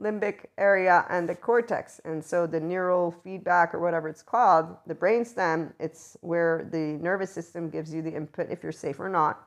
[0.00, 2.00] limbic area, and the cortex.
[2.06, 7.30] And so the neural feedback, or whatever it's called, the brainstem, it's where the nervous
[7.30, 9.46] system gives you the input if you're safe or not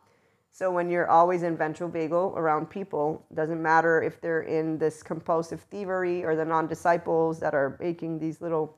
[0.52, 5.04] So when you're always in ventral vagal around people, doesn't matter if they're in this
[5.04, 8.78] compulsive thievery or the non-disciples that are making these little,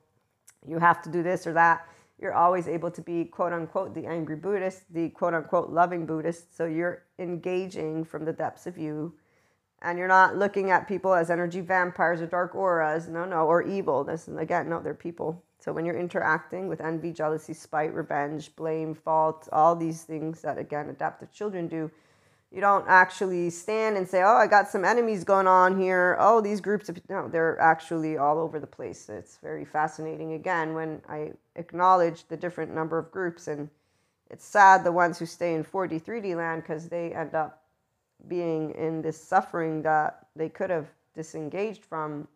[0.68, 1.88] you have to do this or that.
[2.20, 6.56] You're always able to be quote unquote the angry Buddhist, the quote unquote loving Buddhist.
[6.56, 9.16] So you're engaging from the depths of you
[9.82, 13.62] and you're not looking at people as energy vampires or dark auras no no or
[13.64, 18.56] evil this again no they're people so when you're interacting with envy jealousy spite revenge
[18.56, 21.90] blame fault all these things that again adaptive children do
[22.52, 26.42] you don't actually stand and say oh i got some enemies going on here oh
[26.42, 31.02] these groups of no they're actually all over the place it's very fascinating again when
[31.08, 33.70] i acknowledge the different number of groups and
[34.30, 37.62] it's sad the ones who stay in 4d 3d land because they end up
[38.28, 42.28] being in this suffering that they could have disengaged from.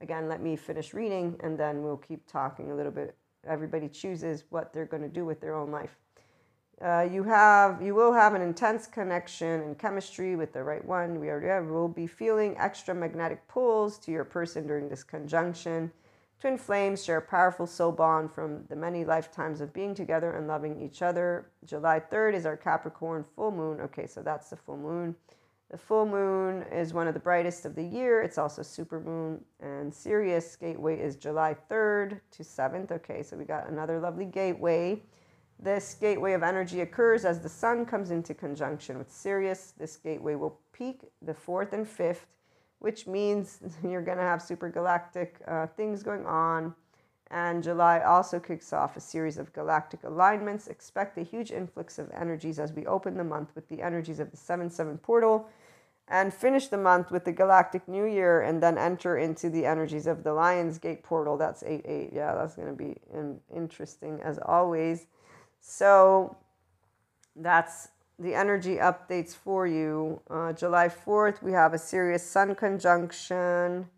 [0.00, 3.16] Again, let me finish reading and then we'll keep talking a little bit.
[3.46, 5.96] Everybody chooses what they're going to do with their own life.
[6.84, 11.18] Uh, you have you will have an intense connection and chemistry with the right one.
[11.18, 11.66] We already have.
[11.66, 15.90] Will be feeling extra magnetic pulls to your person during this conjunction.
[16.38, 20.46] Twin flames share a powerful soul bond from the many lifetimes of being together and
[20.46, 21.46] loving each other.
[21.64, 23.80] July 3rd is our Capricorn full moon.
[23.80, 25.16] Okay, so that's the full moon.
[25.70, 28.22] The full moon is one of the brightest of the year.
[28.22, 29.44] It's also super moon.
[29.60, 32.92] And Sirius gateway is July 3rd to 7th.
[32.92, 35.02] Okay, so we got another lovely gateway.
[35.58, 39.72] This gateway of energy occurs as the sun comes into conjunction with Sirius.
[39.76, 42.26] This gateway will peak the 4th and 5th
[42.78, 46.74] which means you're going to have super galactic uh, things going on.
[47.30, 50.68] And July also kicks off a series of galactic alignments.
[50.68, 54.30] Expect a huge influx of energies as we open the month with the energies of
[54.30, 55.48] the 7 7 portal
[56.08, 60.06] and finish the month with the galactic new year and then enter into the energies
[60.06, 61.36] of the Lion's Gate portal.
[61.36, 62.10] That's 8 8.
[62.12, 62.96] Yeah, that's going to be
[63.54, 65.06] interesting as always.
[65.60, 66.36] So
[67.34, 70.20] that's the energy updates for you.
[70.30, 73.88] Uh, July 4th, we have a Sirius Sun conjunction,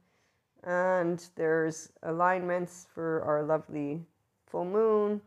[0.69, 4.03] and there's alignments for our lovely
[4.47, 5.19] full moon,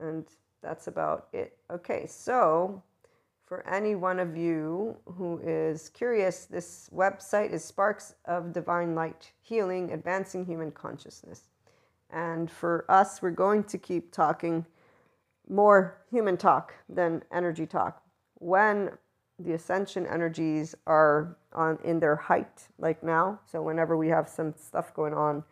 [0.00, 0.26] and
[0.60, 1.56] that's about it.
[1.70, 2.82] Okay, so
[3.46, 9.30] for any one of you who is curious, this website is Sparks of Divine Light
[9.40, 11.42] Healing, Advancing Human Consciousness.
[12.10, 14.66] And for us, we're going to keep talking
[15.48, 18.02] more human talk than energy talk.
[18.34, 18.90] When
[19.44, 24.54] the ascension energies are on in their height, like now, so whenever we have some
[24.56, 25.42] stuff going on,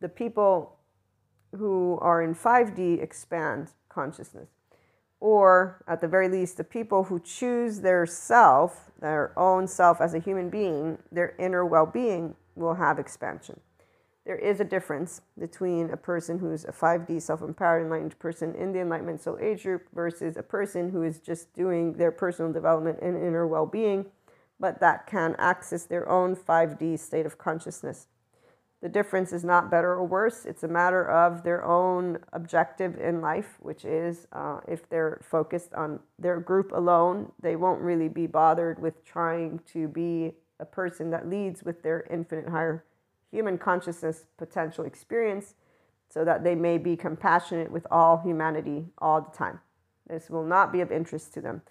[0.00, 0.76] the people
[1.56, 4.48] who are in 5D expand consciousness.
[5.18, 10.14] Or at the very least, the people who choose their self, their own self as
[10.14, 13.60] a human being, their inner well being will have expansion
[14.26, 18.72] there is a difference between a person who's a 5D self empowered enlightened person in
[18.72, 22.98] the Enlightenment Soul Age group versus a person who is just doing their personal development
[23.00, 24.06] and inner well being,
[24.58, 28.08] but that can access their own 5D state of consciousness.
[28.82, 33.20] The difference is not better or worse, it's a matter of their own objective in
[33.20, 38.26] life, which is uh, if they're focused on their group alone, they won't really be
[38.26, 42.84] bothered with trying to be a person that leads with their infinite higher
[43.30, 45.54] human consciousness potential experience
[46.08, 49.60] so that they may be compassionate with all humanity all the time.
[50.08, 51.62] This will not be of interest to them.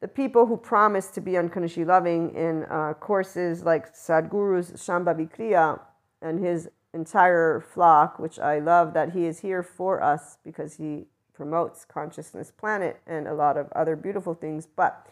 [0.00, 5.80] The people who promise to be unconditionally loving in uh, courses like Sadhguru's Shambhavi Kriya
[6.22, 11.06] and his entire flock, which I love that he is here for us because he
[11.34, 14.66] promotes Consciousness Planet and a lot of other beautiful things.
[14.66, 15.06] But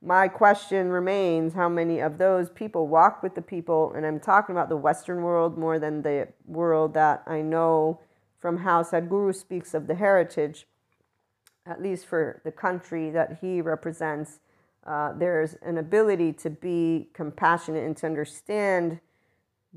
[0.00, 3.92] my question remains how many of those people walk with the people?
[3.94, 8.00] And i'm talking about the western world more than the world that i know
[8.38, 10.66] from how sadhguru speaks of the heritage
[11.68, 14.40] at least for the country that he represents.
[14.86, 19.00] Uh, there's an ability to be compassionate and to understand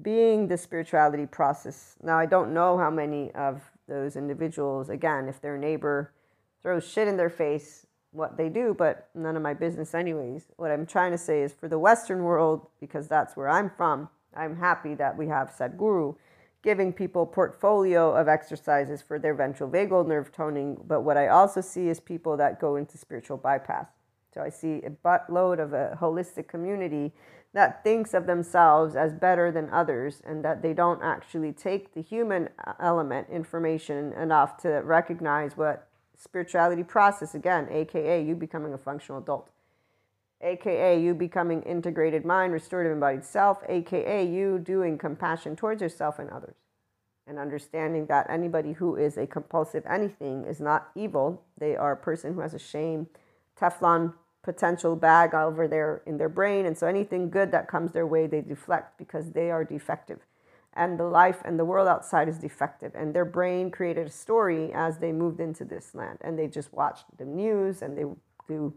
[0.01, 1.97] being the spirituality process.
[2.01, 6.13] Now i don't know how many of those individuals again if their neighbor
[6.61, 10.45] throws shit in their face what they do, but none of my business, anyways.
[10.57, 14.09] What I'm trying to say is for the Western world, because that's where I'm from,
[14.35, 16.15] I'm happy that we have Sadhguru
[16.63, 20.77] giving people portfolio of exercises for their ventral vagal nerve toning.
[20.85, 23.87] But what I also see is people that go into spiritual bypass.
[24.33, 27.13] So I see a buttload of a holistic community
[27.53, 32.01] that thinks of themselves as better than others and that they don't actually take the
[32.01, 32.47] human
[32.79, 35.87] element information enough to recognize what
[36.21, 39.49] spirituality process again, aka you becoming a functional adult,
[40.41, 46.29] aka you becoming integrated mind, restorative embodied self, aka you doing compassion towards yourself and
[46.29, 46.55] others.
[47.27, 51.43] And understanding that anybody who is a compulsive anything is not evil.
[51.57, 53.07] They are a person who has a shame,
[53.59, 54.13] Teflon
[54.43, 56.65] potential bag over there in their brain.
[56.65, 60.19] And so anything good that comes their way, they deflect because they are defective.
[60.73, 62.93] And the life and the world outside is defective.
[62.95, 66.19] And their brain created a story as they moved into this land.
[66.21, 68.05] And they just watched the news and they
[68.47, 68.73] do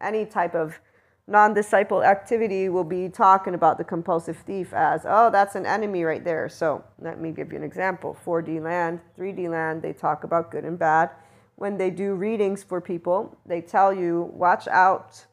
[0.00, 0.80] any type of
[1.28, 6.02] non disciple activity will be talking about the compulsive thief as, oh, that's an enemy
[6.04, 6.48] right there.
[6.48, 10.64] So let me give you an example 4D land, 3D land, they talk about good
[10.64, 11.10] and bad
[11.56, 15.26] when they do readings for people, they tell you, watch out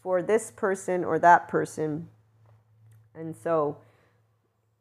[0.00, 2.08] for this person or that person.
[3.14, 3.76] And so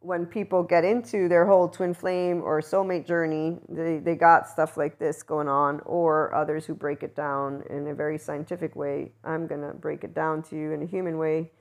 [0.01, 4.75] when people get into their whole twin flame or soulmate journey, they, they got stuff
[4.75, 9.11] like this going on, or others who break it down in a very scientific way.
[9.23, 11.51] I'm going to break it down to you in a human way.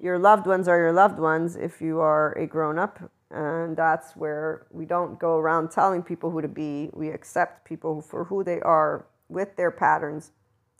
[0.00, 2.98] Your loved ones are your loved ones if you are a grown up
[3.34, 6.90] and that's where we don't go around telling people who to be.
[6.92, 10.30] We accept people for who they are with their patterns.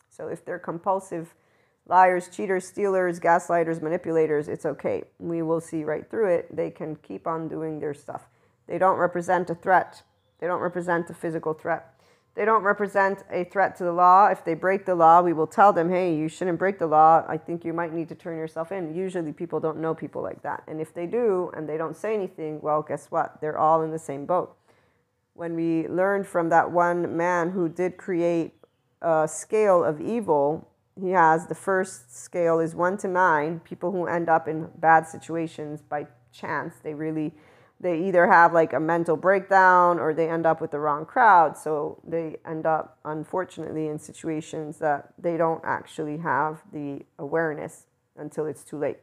[0.09, 1.33] So if they're compulsive
[1.87, 5.03] liars, cheaters, stealers, gaslighters, manipulators, it's okay.
[5.19, 6.55] We will see right through it.
[6.55, 8.27] They can keep on doing their stuff.
[8.67, 10.03] They don't represent a threat,
[10.39, 11.91] they don't represent a physical threat.
[12.35, 14.27] They don't represent a threat to the law.
[14.27, 17.23] If they break the law, we will tell them, hey, you shouldn't break the law.
[17.29, 18.93] I think you might need to turn yourself in.
[18.93, 20.61] Usually people don't know people like that.
[20.67, 23.39] And if they do and they don't say anything, well, guess what?
[23.39, 24.53] They're all in the same boat.
[25.33, 28.53] When we learned from that one man who did create
[29.01, 30.67] a scale of evil,
[30.99, 35.07] he has the first scale is one to nine, people who end up in bad
[35.07, 36.75] situations by chance.
[36.83, 37.33] They really
[37.79, 41.57] they either have like a mental breakdown or they end up with the wrong crowd.
[41.57, 48.45] So they end up, unfortunately, in situations that they don't actually have the awareness until
[48.45, 48.97] it's too late.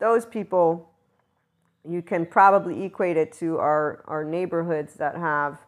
[0.00, 0.90] Those people,
[1.88, 5.60] you can probably equate it to our, our neighborhoods that have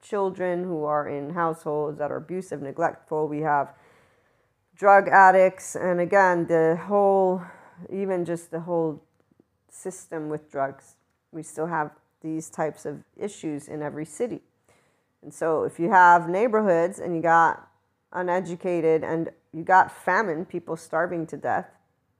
[0.00, 3.28] children who are in households that are abusive, neglectful.
[3.28, 3.74] We have
[4.82, 5.76] drug addicts.
[5.76, 7.40] And again, the whole,
[7.88, 9.00] even just the whole
[9.70, 10.96] system with drugs
[11.30, 14.40] we still have these types of issues in every city.
[15.22, 17.68] And so if you have neighborhoods and you got
[18.12, 21.68] uneducated and you got famine, people starving to death,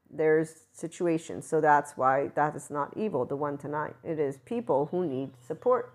[0.08, 1.44] there's situations.
[1.44, 3.96] So that's why that is not evil, the one tonight.
[4.04, 5.94] It is people who need support.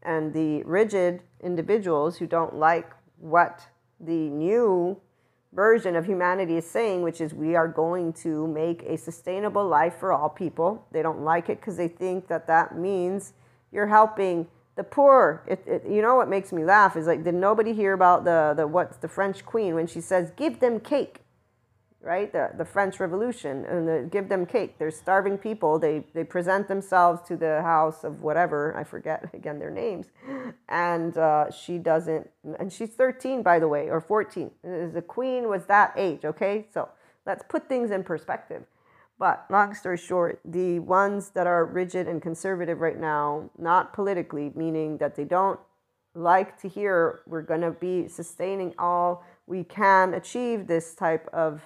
[0.00, 3.66] And the rigid individuals who don't like what
[3.98, 5.00] the new
[5.54, 9.94] version of humanity is saying, which is we are going to make a sustainable life
[9.98, 10.86] for all people.
[10.90, 13.32] They don't like it because they think that that means
[13.72, 15.42] you're helping the poor.
[15.46, 18.54] It, it, you know what makes me laugh is like, did nobody hear about the,
[18.56, 21.20] the what's the French queen when she says, give them cake?
[22.04, 22.32] Right?
[22.32, 24.78] The, the French Revolution, and the, give them cake.
[24.78, 25.78] They're starving people.
[25.78, 30.06] They, they present themselves to the house of whatever, I forget again their names.
[30.68, 32.28] And uh, she doesn't,
[32.58, 34.50] and she's 13, by the way, or 14.
[34.62, 36.66] The queen was that age, okay?
[36.72, 36.88] So
[37.26, 38.64] let's put things in perspective.
[39.18, 44.52] But long story short, the ones that are rigid and conservative right now, not politically,
[44.54, 45.60] meaning that they don't
[46.14, 51.60] like to hear we're going to be sustaining all we can achieve this type of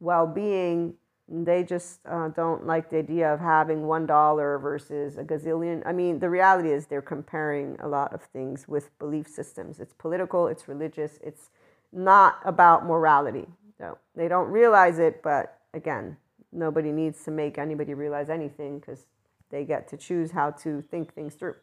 [0.00, 0.94] well-being
[1.30, 5.82] they just uh, don't like the idea of having one dollar versus a gazillion.
[5.84, 9.78] I mean the reality is they're comparing a lot of things with belief systems.
[9.78, 11.50] It's political it's religious it's
[11.92, 13.46] not about morality.
[13.78, 16.16] So they don't realize it but again
[16.50, 19.04] nobody needs to make anybody realize anything because
[19.50, 21.56] they get to choose how to think things through.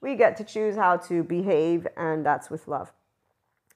[0.00, 2.92] We get to choose how to behave and that's with love.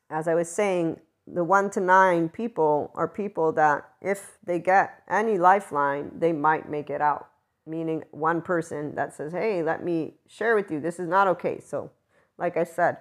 [0.09, 5.03] As i was saying the one to nine people are people that if they get
[5.09, 7.29] any lifeline, they might make it out.
[7.67, 11.59] Meaning one person that says, Hey, let me share with you, this is not okay.
[11.59, 11.91] So,
[12.39, 12.99] like I said,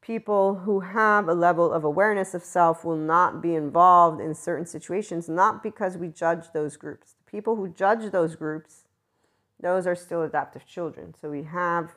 [0.00, 4.66] people who have a level of awareness of self will not be involved in certain
[4.66, 7.14] situations, not because we judge those groups.
[7.24, 8.84] The people who judge those groups,
[9.60, 11.14] those are still adaptive children.
[11.20, 11.90] So we have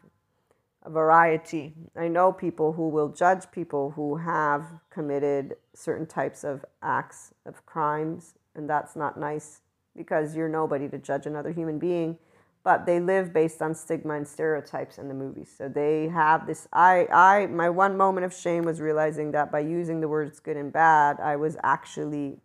[0.88, 1.74] variety.
[1.96, 7.66] I know people who will judge people who have committed certain types of acts of
[7.66, 9.62] crimes, and that's not nice
[9.96, 12.18] because you're nobody to judge another human being.
[12.64, 15.52] But they live based on stigma and stereotypes in the movies.
[15.56, 16.68] So they have this.
[16.72, 20.58] I, I, my one moment of shame was realizing that by using the words good
[20.58, 22.38] and bad, I was actually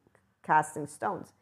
[0.42, 1.32] casting stones.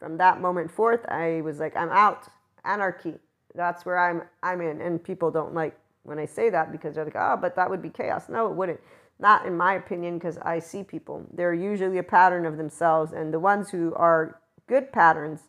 [0.00, 2.26] From that moment forth, I was like, I'm out.
[2.64, 3.14] Anarchy.
[3.54, 4.22] That's where I'm.
[4.42, 7.56] I'm in, and people don't like when I say that because they're like, oh, but
[7.56, 8.28] that would be chaos.
[8.28, 8.80] No, it wouldn't.
[9.18, 11.26] Not in my opinion, because I see people.
[11.32, 15.40] They're usually a pattern of themselves, and the ones who are good patterns,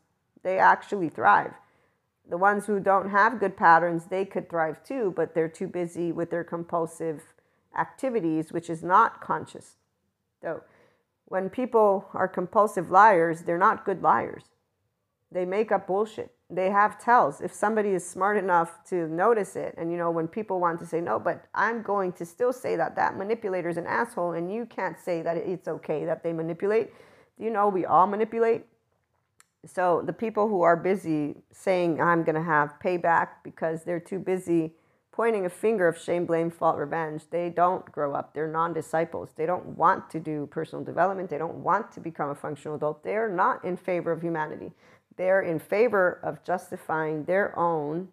[0.44, 1.54] they actually thrive.
[2.30, 6.12] The ones who don't have good patterns, they could thrive too, but they're too busy
[6.12, 7.22] with their compulsive
[7.78, 9.76] activities, which is not conscious.
[10.42, 10.62] So
[11.28, 14.44] When people are compulsive liars, they're not good liars.
[15.30, 16.34] They make up bullshit.
[16.50, 17.42] They have tells.
[17.42, 20.86] If somebody is smart enough to notice it, and you know, when people want to
[20.86, 24.52] say, no, but I'm going to still say that that manipulator is an asshole, and
[24.54, 26.94] you can't say that it's okay that they manipulate.
[27.38, 28.66] You know, we all manipulate.
[29.66, 34.20] So the people who are busy saying, I'm going to have payback because they're too
[34.20, 34.74] busy
[35.18, 37.24] pointing a finger of shame, blame, fault, revenge.
[37.32, 38.36] They don't grow up.
[38.36, 39.32] They're non disciples.
[39.36, 41.30] They don't want to do personal development.
[41.30, 43.04] They don't want to become a functional adult.
[43.04, 44.72] They're not in favor of humanity.
[45.18, 48.10] They're in favor of justifying their own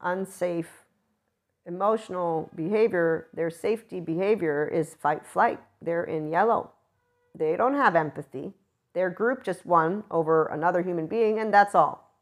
[0.00, 0.84] unsafe
[1.66, 3.28] emotional behavior.
[3.34, 5.60] Their safety behavior is fight flight.
[5.82, 6.70] They're in yellow.
[7.34, 8.52] They don't have empathy.
[8.94, 12.14] Their group just won over another human being, and that's all.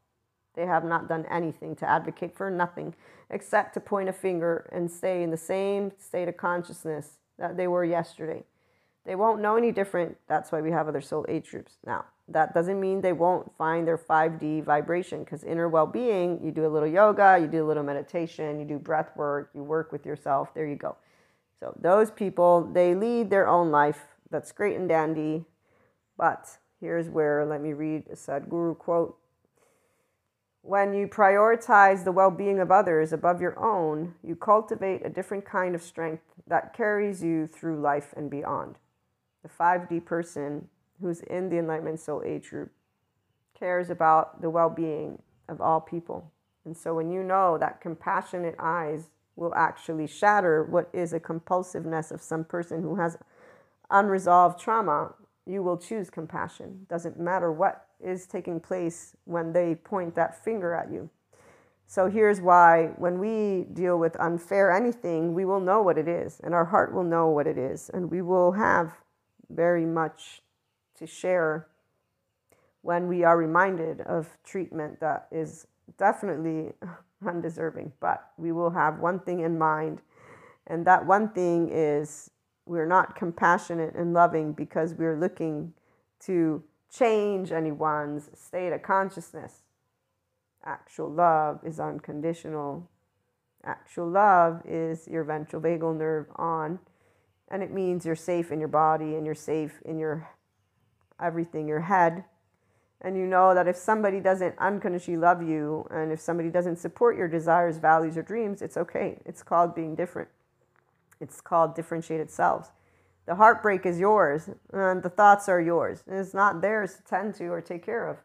[0.54, 2.94] They have not done anything to advocate for nothing
[3.30, 7.68] except to point a finger and stay in the same state of consciousness that they
[7.68, 8.44] were yesterday.
[9.04, 10.16] They won't know any different.
[10.28, 11.76] That's why we have other soul age groups.
[11.84, 16.50] Now, that doesn't mean they won't find their 5D vibration because inner well being, you
[16.50, 19.92] do a little yoga, you do a little meditation, you do breath work, you work
[19.92, 20.54] with yourself.
[20.54, 20.96] There you go.
[21.60, 24.00] So, those people, they lead their own life.
[24.30, 25.44] That's great and dandy.
[26.16, 29.18] But here's where, let me read a Sadhguru quote
[30.64, 35.44] when you prioritize the well being of others above your own, you cultivate a different
[35.44, 38.76] kind of strength that carries you through life and beyond.
[39.42, 40.68] The 5D person
[41.04, 42.72] who's in the Enlightenment Soul Age group
[43.58, 46.32] cares about the well being of all people.
[46.64, 52.10] And so when you know that compassionate eyes will actually shatter what is a compulsiveness
[52.10, 53.18] of some person who has
[53.90, 55.12] unresolved trauma,
[55.44, 56.86] you will choose compassion.
[56.88, 61.10] Doesn't matter what is taking place when they point that finger at you.
[61.86, 66.40] So here's why when we deal with unfair anything, we will know what it is,
[66.42, 68.94] and our heart will know what it is, and we will have
[69.50, 70.40] very much
[70.96, 71.68] to share
[72.82, 75.66] when we are reminded of treatment that is
[75.98, 76.72] definitely
[77.26, 77.92] undeserving.
[78.00, 80.02] But we will have one thing in mind,
[80.66, 82.30] and that one thing is
[82.66, 85.72] we're not compassionate and loving because we're looking
[86.20, 89.62] to change anyone's state of consciousness.
[90.64, 92.88] Actual love is unconditional.
[93.64, 96.78] Actual love is your ventral vagal nerve on,
[97.48, 100.28] and it means you're safe in your body and you're safe in your
[101.20, 102.24] everything, your head.
[103.00, 107.16] And you know that if somebody doesn't unconditionally love you and if somebody doesn't support
[107.16, 109.18] your desires, values, or dreams, it's okay.
[109.26, 110.28] It's called being different.
[111.20, 112.70] It's called differentiated selves.
[113.26, 116.02] The heartbreak is yours, and the thoughts are yours.
[116.06, 118.18] And it's not theirs to tend to or take care of.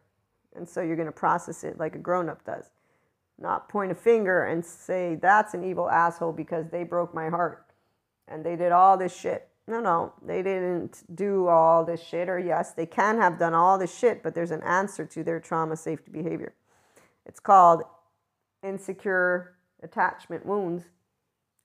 [0.55, 2.71] And so you're going to process it like a grown up does.
[3.37, 7.65] Not point a finger and say, that's an evil asshole because they broke my heart
[8.27, 9.48] and they did all this shit.
[9.69, 12.27] No, no, they didn't do all this shit.
[12.27, 15.39] Or, yes, they can have done all this shit, but there's an answer to their
[15.39, 16.55] trauma safety behavior.
[17.27, 17.83] It's called
[18.63, 20.85] insecure attachment wounds.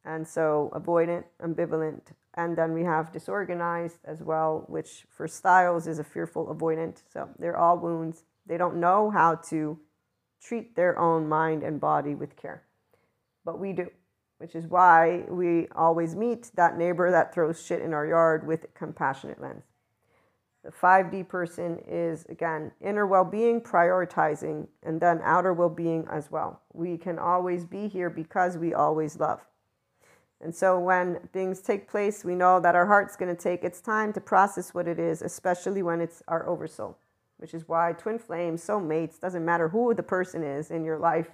[0.05, 2.02] And so, avoidant, ambivalent,
[2.34, 7.02] and then we have disorganized as well, which for styles is a fearful avoidant.
[7.11, 8.24] So they're all wounds.
[8.44, 9.78] They don't know how to
[10.42, 12.64] treat their own mind and body with care.
[13.46, 13.88] But we do,
[14.45, 18.66] which is why we always meet that neighbor that throws shit in our yard with
[18.74, 19.64] compassionate lens.
[20.62, 26.30] The 5D person is, again, inner well being, prioritizing, and then outer well being as
[26.30, 26.61] well.
[26.74, 29.40] We can always be here because we always love.
[30.42, 33.80] And so when things take place, we know that our heart's going to take its
[33.80, 36.99] time to process what it is, especially when it's our oversoul,
[37.38, 41.30] which is why twin flames, soulmates, doesn't matter who the person is in your life.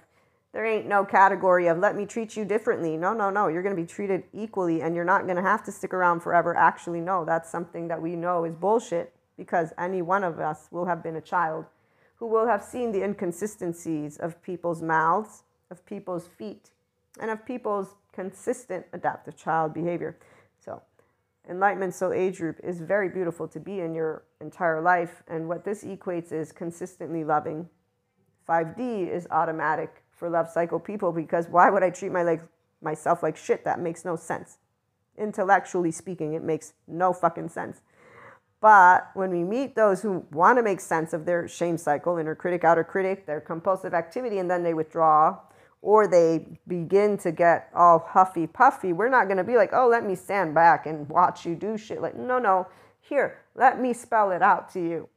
[0.53, 2.97] There ain't no category of let me treat you differently.
[2.97, 3.47] No, no, no.
[3.47, 6.19] You're going to be treated equally and you're not going to have to stick around
[6.19, 6.55] forever.
[6.55, 10.85] Actually, no, that's something that we know is bullshit because any one of us will
[10.85, 11.65] have been a child
[12.15, 16.69] who will have seen the inconsistencies of people's mouths, of people's feet,
[17.19, 20.17] and of people's consistent adaptive child behavior.
[20.63, 20.81] So,
[21.49, 25.23] Enlightenment Soul Age Group is very beautiful to be in your entire life.
[25.27, 27.67] And what this equates is consistently loving.
[28.47, 32.43] 5D is automatic for love cycle people because why would I treat my like
[32.79, 33.65] myself like shit?
[33.65, 34.59] That makes no sense.
[35.17, 37.81] Intellectually speaking, it makes no fucking sense.
[38.61, 42.35] But when we meet those who want to make sense of their shame cycle, inner
[42.35, 45.39] critic, outer critic, their compulsive activity, and then they withdraw
[45.81, 49.87] or they begin to get all huffy puffy, we're not going to be like, oh,
[49.87, 51.99] let me stand back and watch you do shit.
[51.99, 52.67] Like, no, no,
[52.99, 55.09] here, let me spell it out to you.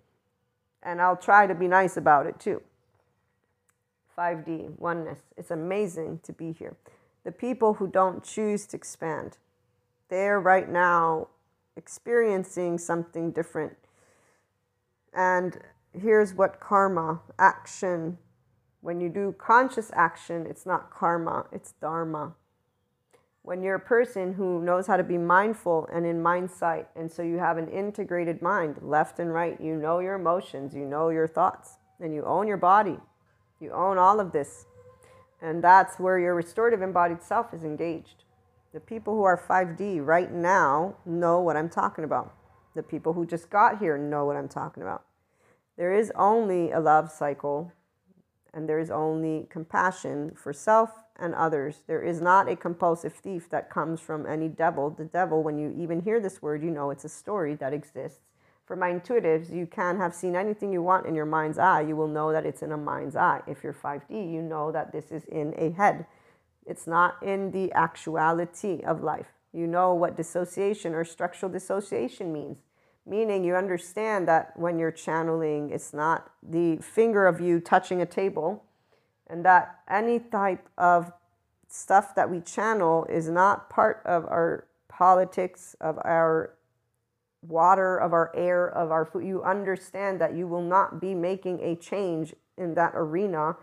[0.82, 2.62] And I'll try to be nice about it too.
[4.18, 5.20] 5D, oneness.
[5.36, 6.76] It's amazing to be here.
[7.24, 9.38] The people who don't choose to expand,
[10.10, 11.28] they're right now
[11.76, 13.76] experiencing something different
[15.14, 15.58] And
[15.92, 18.18] here's what karma, action,
[18.82, 22.34] when you do conscious action, it's not karma, it's dharma.
[23.42, 27.10] When you're a person who knows how to be mindful and in mind sight, and
[27.12, 31.10] so you have an integrated mind, left and right, you know your emotions, you know
[31.10, 32.98] your thoughts, and you own your body.
[33.60, 34.66] You own all of this.
[35.40, 38.24] And that's where your restorative embodied self is engaged.
[38.72, 42.34] The people who are 5D right now know what I'm talking about.
[42.74, 45.04] The people who just got here know what I'm talking about.
[45.76, 47.72] There is only a love cycle
[48.52, 51.82] and there is only compassion for self and others.
[51.86, 54.90] There is not a compulsive thief that comes from any devil.
[54.90, 58.20] The devil, when you even hear this word, you know it's a story that exists.
[58.66, 61.82] For my intuitives, you can have seen anything you want in your mind's eye.
[61.82, 63.42] You will know that it's in a mind's eye.
[63.46, 66.06] If you're 5D, you know that this is in a head.
[66.66, 69.26] It's not in the actuality of life.
[69.52, 72.58] You know what dissociation or structural dissociation means
[73.06, 78.06] meaning you understand that when you're channeling, it's not the finger of you touching a
[78.06, 78.64] table,
[79.26, 81.12] and that any type of
[81.68, 86.54] stuff that we channel is not part of our politics, of our
[87.48, 89.24] water, of our air, of our food.
[89.24, 93.56] You understand that you will not be making a change in that arena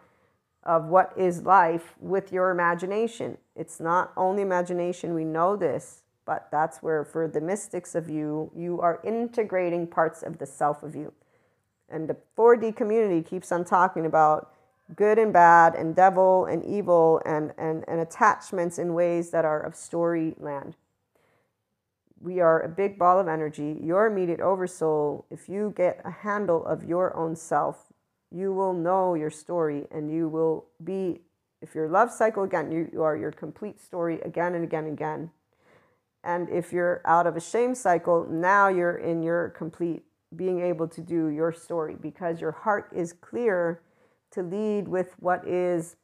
[0.63, 3.37] of what is life with your imagination.
[3.55, 8.51] It's not only imagination, we know this but that's where, for the mystics of you,
[8.55, 11.13] you are integrating parts of the self of you.
[11.89, 14.53] And the 4D community keeps on talking about
[14.95, 19.59] good and bad, and devil and evil, and, and, and attachments in ways that are
[19.59, 20.75] of story land.
[22.21, 23.79] We are a big ball of energy.
[23.81, 27.91] Your immediate oversoul, if you get a handle of your own self,
[28.31, 31.21] you will know your story and you will be,
[31.61, 34.93] if your love cycle again, you, you are your complete story again and again and
[34.93, 35.31] again
[36.23, 40.03] and if you're out of a shame cycle, now you're in your complete
[40.35, 43.81] being able to do your story because your heart is clear
[44.31, 45.95] to lead with what is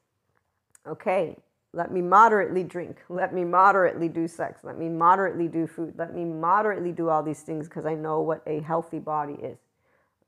[0.85, 1.37] okay.
[1.73, 2.97] Let me moderately drink.
[3.09, 4.61] Let me moderately do sex.
[4.63, 5.93] Let me moderately do food.
[5.97, 9.57] Let me moderately do all these things because I know what a healthy body is.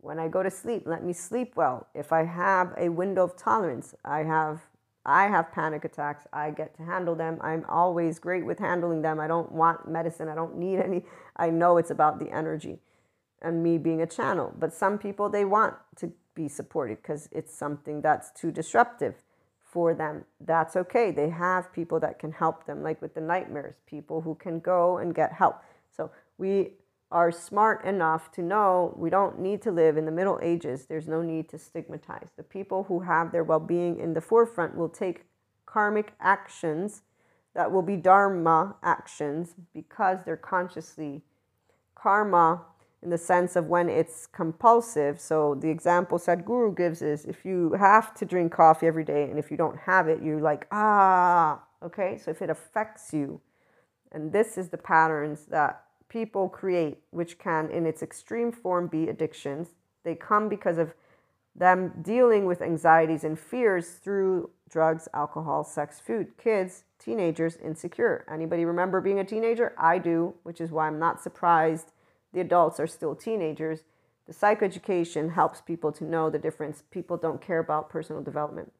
[0.01, 1.87] When I go to sleep, let me sleep well.
[1.93, 4.61] If I have a window of tolerance, I have
[5.05, 6.27] I have panic attacks.
[6.31, 7.39] I get to handle them.
[7.41, 9.19] I'm always great with handling them.
[9.19, 10.29] I don't want medicine.
[10.29, 11.03] I don't need any.
[11.35, 12.79] I know it's about the energy
[13.41, 14.53] and me being a channel.
[14.57, 19.15] But some people, they want to be supported because it's something that's too disruptive
[19.71, 20.25] for them.
[20.39, 21.11] That's okay.
[21.11, 24.97] They have people that can help them, like with the nightmares, people who can go
[24.97, 25.61] and get help.
[25.95, 26.73] So we
[27.11, 30.85] are smart enough to know we don't need to live in the Middle Ages.
[30.85, 32.29] There's no need to stigmatize.
[32.37, 35.25] The people who have their well being in the forefront will take
[35.65, 37.01] karmic actions
[37.55, 41.21] that will be dharma actions because they're consciously
[41.95, 42.61] karma
[43.01, 45.19] in the sense of when it's compulsive.
[45.19, 49.39] So the example Sadhguru gives is if you have to drink coffee every day and
[49.39, 52.17] if you don't have it, you're like, ah, okay.
[52.17, 53.39] So if it affects you,
[54.11, 59.07] and this is the patterns that people create, which can, in its extreme form, be
[59.07, 59.69] addictions.
[60.03, 60.93] They come because of
[61.55, 66.37] them dealing with anxieties and fears through drugs, alcohol, sex, food.
[66.37, 68.25] Kids, teenagers, insecure.
[68.31, 69.73] Anybody remember being a teenager?
[69.77, 71.91] I do, which is why I'm not surprised
[72.33, 73.83] the adults are still teenagers.
[74.27, 76.83] The psychoeducation helps people to know the difference.
[76.91, 78.71] People don't care about personal development.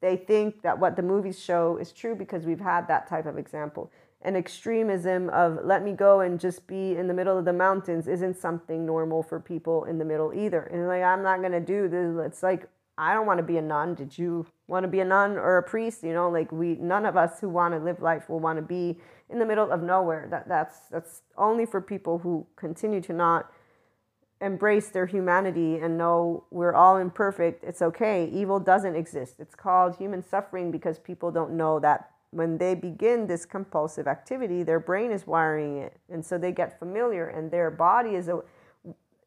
[0.00, 3.38] They think that what the movies show is true because we've had that type of
[3.38, 3.90] example
[4.22, 8.06] an extremism of let me go and just be in the middle of the mountains
[8.06, 10.62] isn't something normal for people in the middle either.
[10.64, 12.26] And like, I'm not going to do this.
[12.26, 13.94] It's like, I don't want to be a nun.
[13.94, 16.02] Did you want to be a nun or a priest?
[16.02, 18.62] You know, like we, none of us who want to live life will want to
[18.62, 18.98] be
[19.30, 20.26] in the middle of nowhere.
[20.30, 23.50] That, that's, that's only for people who continue to not
[24.40, 27.62] embrace their humanity and know we're all imperfect.
[27.62, 28.28] It's okay.
[28.32, 29.36] Evil doesn't exist.
[29.38, 34.62] It's called human suffering because people don't know that when they begin this compulsive activity,
[34.62, 35.96] their brain is wiring it.
[36.08, 38.40] And so they get familiar, and their body is a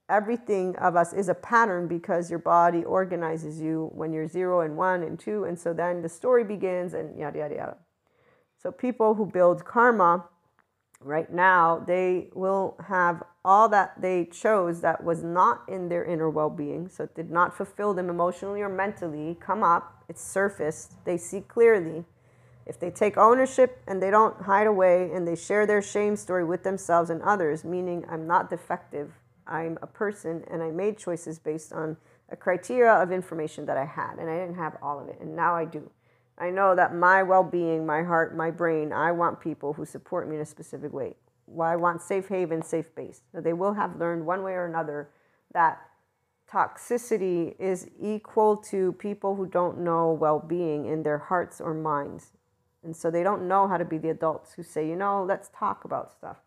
[0.09, 4.75] everything of us is a pattern because your body organizes you when you're zero and
[4.75, 5.45] one and two.
[5.45, 7.77] And so then the story begins, and yada, yada, yada.
[8.63, 10.25] So people who build karma
[11.01, 16.29] right now, they will have all that they chose that was not in their inner
[16.29, 16.87] well being.
[16.87, 21.41] So it did not fulfill them emotionally or mentally come up, it's surfaced, they see
[21.41, 22.05] clearly
[22.65, 26.45] if they take ownership and they don't hide away and they share their shame story
[26.45, 29.11] with themselves and others, meaning I'm not defective,
[29.45, 31.97] I'm a person and I made choices based on
[32.29, 35.35] a criteria of information that I had and I didn't have all of it and
[35.35, 35.89] now I do.
[36.37, 40.27] I know that my well being, my heart, my brain, I want people who support
[40.27, 41.15] me in a specific way.
[41.45, 43.21] Well, I want safe haven, safe base.
[43.31, 45.09] So they will have learned one way or another
[45.53, 45.79] that
[46.51, 52.31] toxicity is equal to people who don't know well being in their hearts or minds.
[52.83, 55.49] And so they don't know how to be the adults who say, you know, let's
[55.57, 56.37] talk about stuff.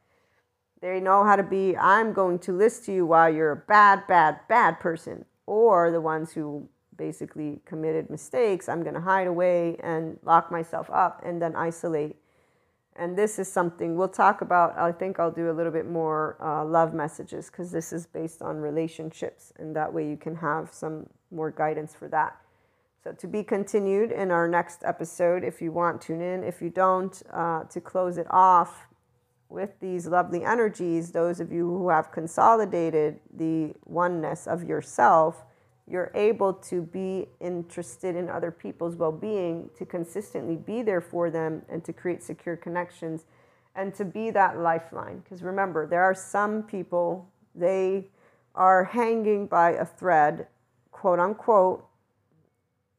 [0.82, 4.06] They know how to be, I'm going to list to you why you're a bad,
[4.06, 5.24] bad, bad person.
[5.46, 10.88] Or the ones who basically committed mistakes, I'm going to hide away and lock myself
[10.90, 12.16] up and then isolate.
[12.98, 14.78] And this is something we'll talk about.
[14.78, 18.40] I think I'll do a little bit more uh, love messages because this is based
[18.40, 19.52] on relationships.
[19.58, 22.36] And that way you can have some more guidance for that.
[23.04, 25.44] So, to be continued in our next episode.
[25.44, 26.42] If you want, tune in.
[26.42, 28.86] If you don't, uh, to close it off
[29.48, 35.44] with these lovely energies, those of you who have consolidated the oneness of yourself,
[35.88, 41.30] you're able to be interested in other people's well being, to consistently be there for
[41.30, 43.24] them, and to create secure connections
[43.76, 45.18] and to be that lifeline.
[45.18, 48.06] Because remember, there are some people, they
[48.54, 50.48] are hanging by a thread,
[50.90, 51.86] quote unquote,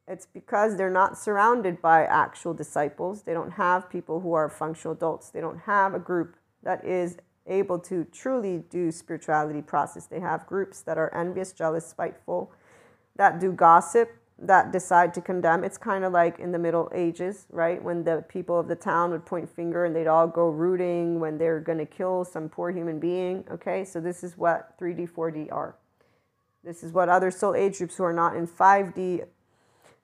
[0.06, 3.22] it's because they're not surrounded by actual disciples.
[3.22, 5.28] They don't have people who are functional adults.
[5.28, 10.06] They don't have a group that is able to truly do spirituality process.
[10.06, 12.52] They have groups that are envious, jealous, spiteful,
[13.18, 15.64] that do gossip, that decide to condemn.
[15.64, 17.82] It's kind of like in the Middle Ages, right?
[17.82, 21.36] When the people of the town would point finger and they'd all go rooting when
[21.36, 23.44] they're going to kill some poor human being.
[23.50, 25.74] Okay, so this is what 3D, 4D are.
[26.64, 29.26] This is what other soul age groups who are not in 5D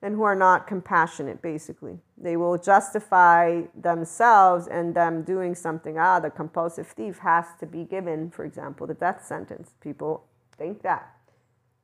[0.01, 1.99] and who are not compassionate, basically.
[2.17, 5.97] They will justify themselves and them doing something.
[5.97, 9.71] Ah, the compulsive thief has to be given, for example, the death sentence.
[9.81, 10.25] People
[10.57, 11.14] think that.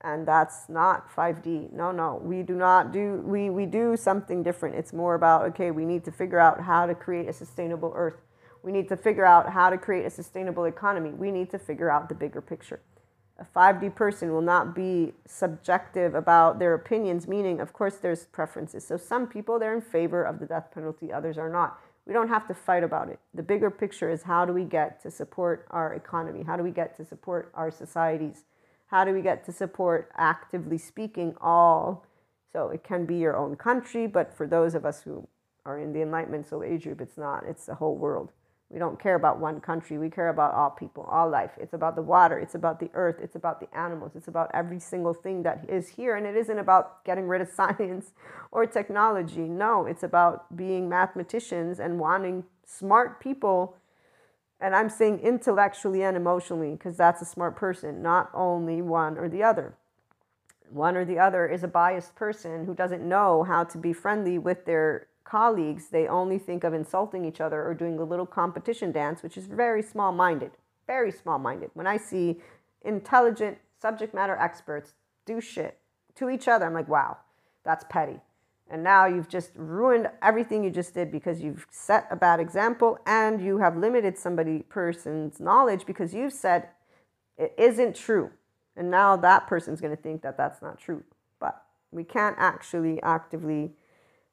[0.03, 1.71] And that's not 5D.
[1.71, 2.19] No, no.
[2.23, 4.75] We do not do, we, we do something different.
[4.75, 8.21] It's more about, okay, we need to figure out how to create a sustainable earth.
[8.63, 11.11] We need to figure out how to create a sustainable economy.
[11.11, 12.79] We need to figure out the bigger picture
[13.41, 18.85] a 5D person will not be subjective about their opinions, meaning, of course, there's preferences.
[18.85, 21.79] So some people, they're in favor of the death penalty, others are not.
[22.05, 23.19] We don't have to fight about it.
[23.33, 26.43] The bigger picture is how do we get to support our economy?
[26.43, 28.43] How do we get to support our societies?
[28.91, 32.05] How do we get to support, actively speaking, all?
[32.51, 35.25] So it can be your own country, but for those of us who
[35.65, 38.33] are in the Enlightenment Soul Age group, it's not, it's the whole world.
[38.69, 39.97] We don't care about one country.
[39.97, 41.51] We care about all people, all life.
[41.57, 42.37] It's about the water.
[42.37, 43.15] It's about the earth.
[43.21, 44.11] It's about the animals.
[44.15, 46.17] It's about every single thing that is here.
[46.17, 48.11] And it isn't about getting rid of science
[48.51, 49.41] or technology.
[49.41, 53.77] No, it's about being mathematicians and wanting smart people.
[54.61, 59.27] And I'm saying intellectually and emotionally because that's a smart person, not only one or
[59.27, 59.73] the other.
[60.69, 64.37] One or the other is a biased person who doesn't know how to be friendly
[64.37, 68.91] with their colleagues, they only think of insulting each other or doing a little competition
[68.91, 70.51] dance, which is very small minded.
[70.87, 71.71] Very small minded.
[71.73, 72.41] When I see
[72.81, 74.93] intelligent subject matter experts
[75.25, 75.77] do shit
[76.15, 77.17] to each other, I'm like, wow,
[77.63, 78.19] that's petty.
[78.71, 82.97] And now you've just ruined everything you just did because you've set a bad example
[83.05, 86.69] and you have limited somebody person's knowledge because you've said
[87.37, 88.31] it isn't true.
[88.77, 91.03] And now that person's going to think that that's not true.
[91.39, 91.61] But
[91.91, 93.71] we can't actually actively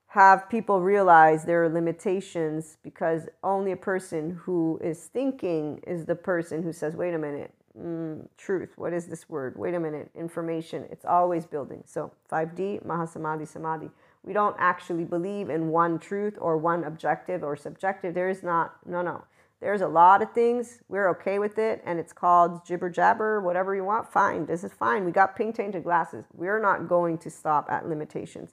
[0.06, 6.62] have people realize their limitations because only a person who is thinking is the person
[6.62, 9.58] who says, wait a minute, mm, truth, what is this word?
[9.58, 10.86] Wait a minute, information.
[10.90, 11.82] It's always building.
[11.84, 13.90] So 5D, Mahasamadhi, Samadhi.
[14.28, 18.12] We don't actually believe in one truth or one objective or subjective.
[18.12, 19.24] There is not, no, no.
[19.58, 20.80] There's a lot of things.
[20.86, 24.12] We're okay with it, and it's called jibber jabber, whatever you want.
[24.12, 24.44] Fine.
[24.44, 25.06] This is fine.
[25.06, 26.26] We got pink tainted glasses.
[26.34, 28.50] We're not going to stop at limitations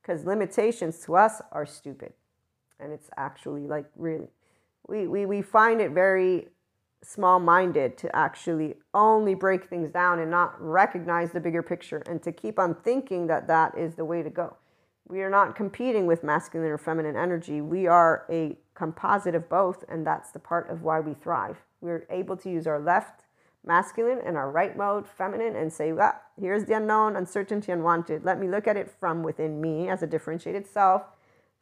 [0.00, 2.14] because limitations to us are stupid.
[2.80, 4.28] And it's actually like really,
[4.88, 6.48] we, we, we find it very
[7.02, 12.22] small minded to actually only break things down and not recognize the bigger picture and
[12.22, 14.56] to keep on thinking that that is the way to go.
[15.08, 17.62] We are not competing with masculine or feminine energy.
[17.62, 21.56] We are a composite of both, and that's the part of why we thrive.
[21.80, 23.24] We're able to use our left
[23.64, 28.24] masculine and our right mode, feminine, and say, ah, here's the unknown, uncertainty, unwanted.
[28.24, 31.02] Let me look at it from within me as a differentiated self,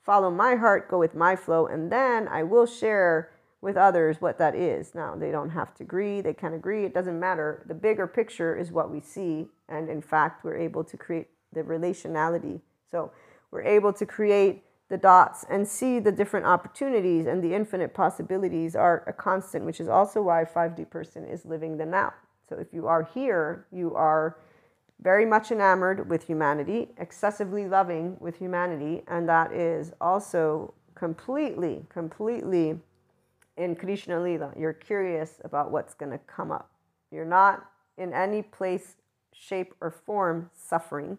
[0.03, 3.31] follow my heart, go with my flow, and then I will share
[3.61, 4.95] with others what that is.
[4.95, 7.65] Now, they don't have to agree, they can agree, it doesn't matter.
[7.67, 11.63] The bigger picture is what we see, and in fact, we're able to create the
[11.63, 12.61] relationality.
[12.91, 13.11] So,
[13.57, 18.77] we're able to create the dots and see the different opportunities and the infinite possibilities
[18.77, 22.13] are a constant, which is also why 5D person is living the now.
[22.47, 24.37] So if you are here, you are
[25.01, 32.79] very much enamored with humanity, excessively loving with humanity, and that is also completely, completely
[33.57, 34.53] in Krishna Lila.
[34.55, 36.71] You're curious about what's going to come up.
[37.11, 38.97] You're not in any place
[39.33, 41.19] shape, or form suffering.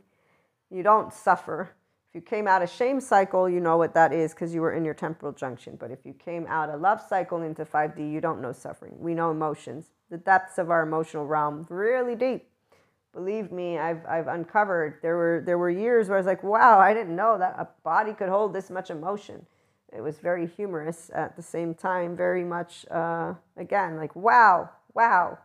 [0.70, 1.72] You don't suffer.
[2.18, 4.84] You came out of shame cycle, you know what that is because you were in
[4.84, 5.78] your temporal junction.
[5.80, 8.96] But if you came out of love cycle into 5D, you don't know suffering.
[8.98, 9.92] We know emotions.
[10.10, 12.50] The depths of our emotional realm really deep.
[13.14, 14.98] Believe me, I've, I've uncovered.
[15.04, 17.68] There were there were years where I was like, wow, I didn't know that a
[17.84, 19.46] body could hold this much emotion.
[19.96, 25.38] It was very humorous at the same time, very much uh, again like wow, wow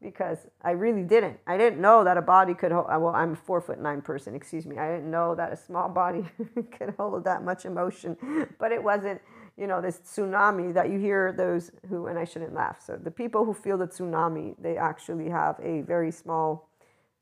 [0.00, 1.38] because I really didn't.
[1.46, 2.86] I didn't know that a body could hold.
[2.86, 4.34] Well, I'm a four foot nine person.
[4.34, 4.78] Excuse me.
[4.78, 6.24] I didn't know that a small body
[6.78, 8.16] could hold that much emotion.
[8.58, 9.20] But it wasn't,
[9.56, 12.06] you know, this tsunami that you hear those who.
[12.06, 12.80] And I shouldn't laugh.
[12.80, 16.68] So the people who feel the tsunami, they actually have a very small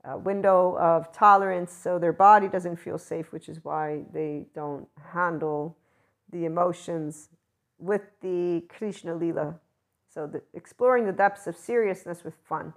[0.04, 1.72] uh, window of tolerance.
[1.72, 5.78] So their body doesn't feel safe, which is why they don't handle
[6.30, 7.30] the emotions
[7.78, 9.60] with the Krishna Lila
[10.16, 12.72] so the, exploring the depths of seriousness with fun.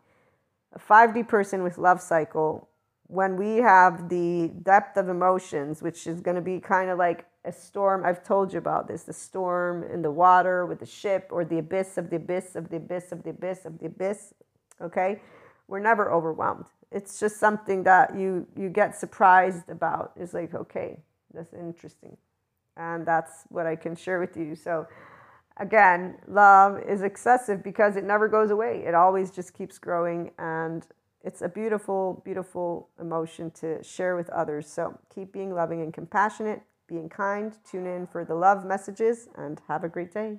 [0.74, 2.68] A 5D person with love cycle,
[3.08, 7.26] when we have the depth of emotions, which is going to be kind of like
[7.46, 8.04] a storm.
[8.06, 11.60] I've told you about this the storm in the water with the ship, or the
[11.60, 14.34] abyss of the abyss of the abyss of the abyss of the abyss.
[14.82, 15.22] Okay?
[15.70, 16.66] We're never overwhelmed.
[16.92, 20.12] It's just something that you, you get surprised about.
[20.18, 20.98] It's like, okay,
[21.34, 22.18] that's interesting.
[22.76, 24.56] And that's what I can share with you.
[24.56, 24.88] So,
[25.60, 28.84] again, love is excessive because it never goes away.
[28.86, 30.32] It always just keeps growing.
[30.40, 30.86] And
[31.24, 34.68] it's a beautiful, beautiful emotion to share with others.
[34.68, 37.58] So keep being loving and compassionate, being kind.
[37.70, 40.38] Tune in for the love messages and have a great day.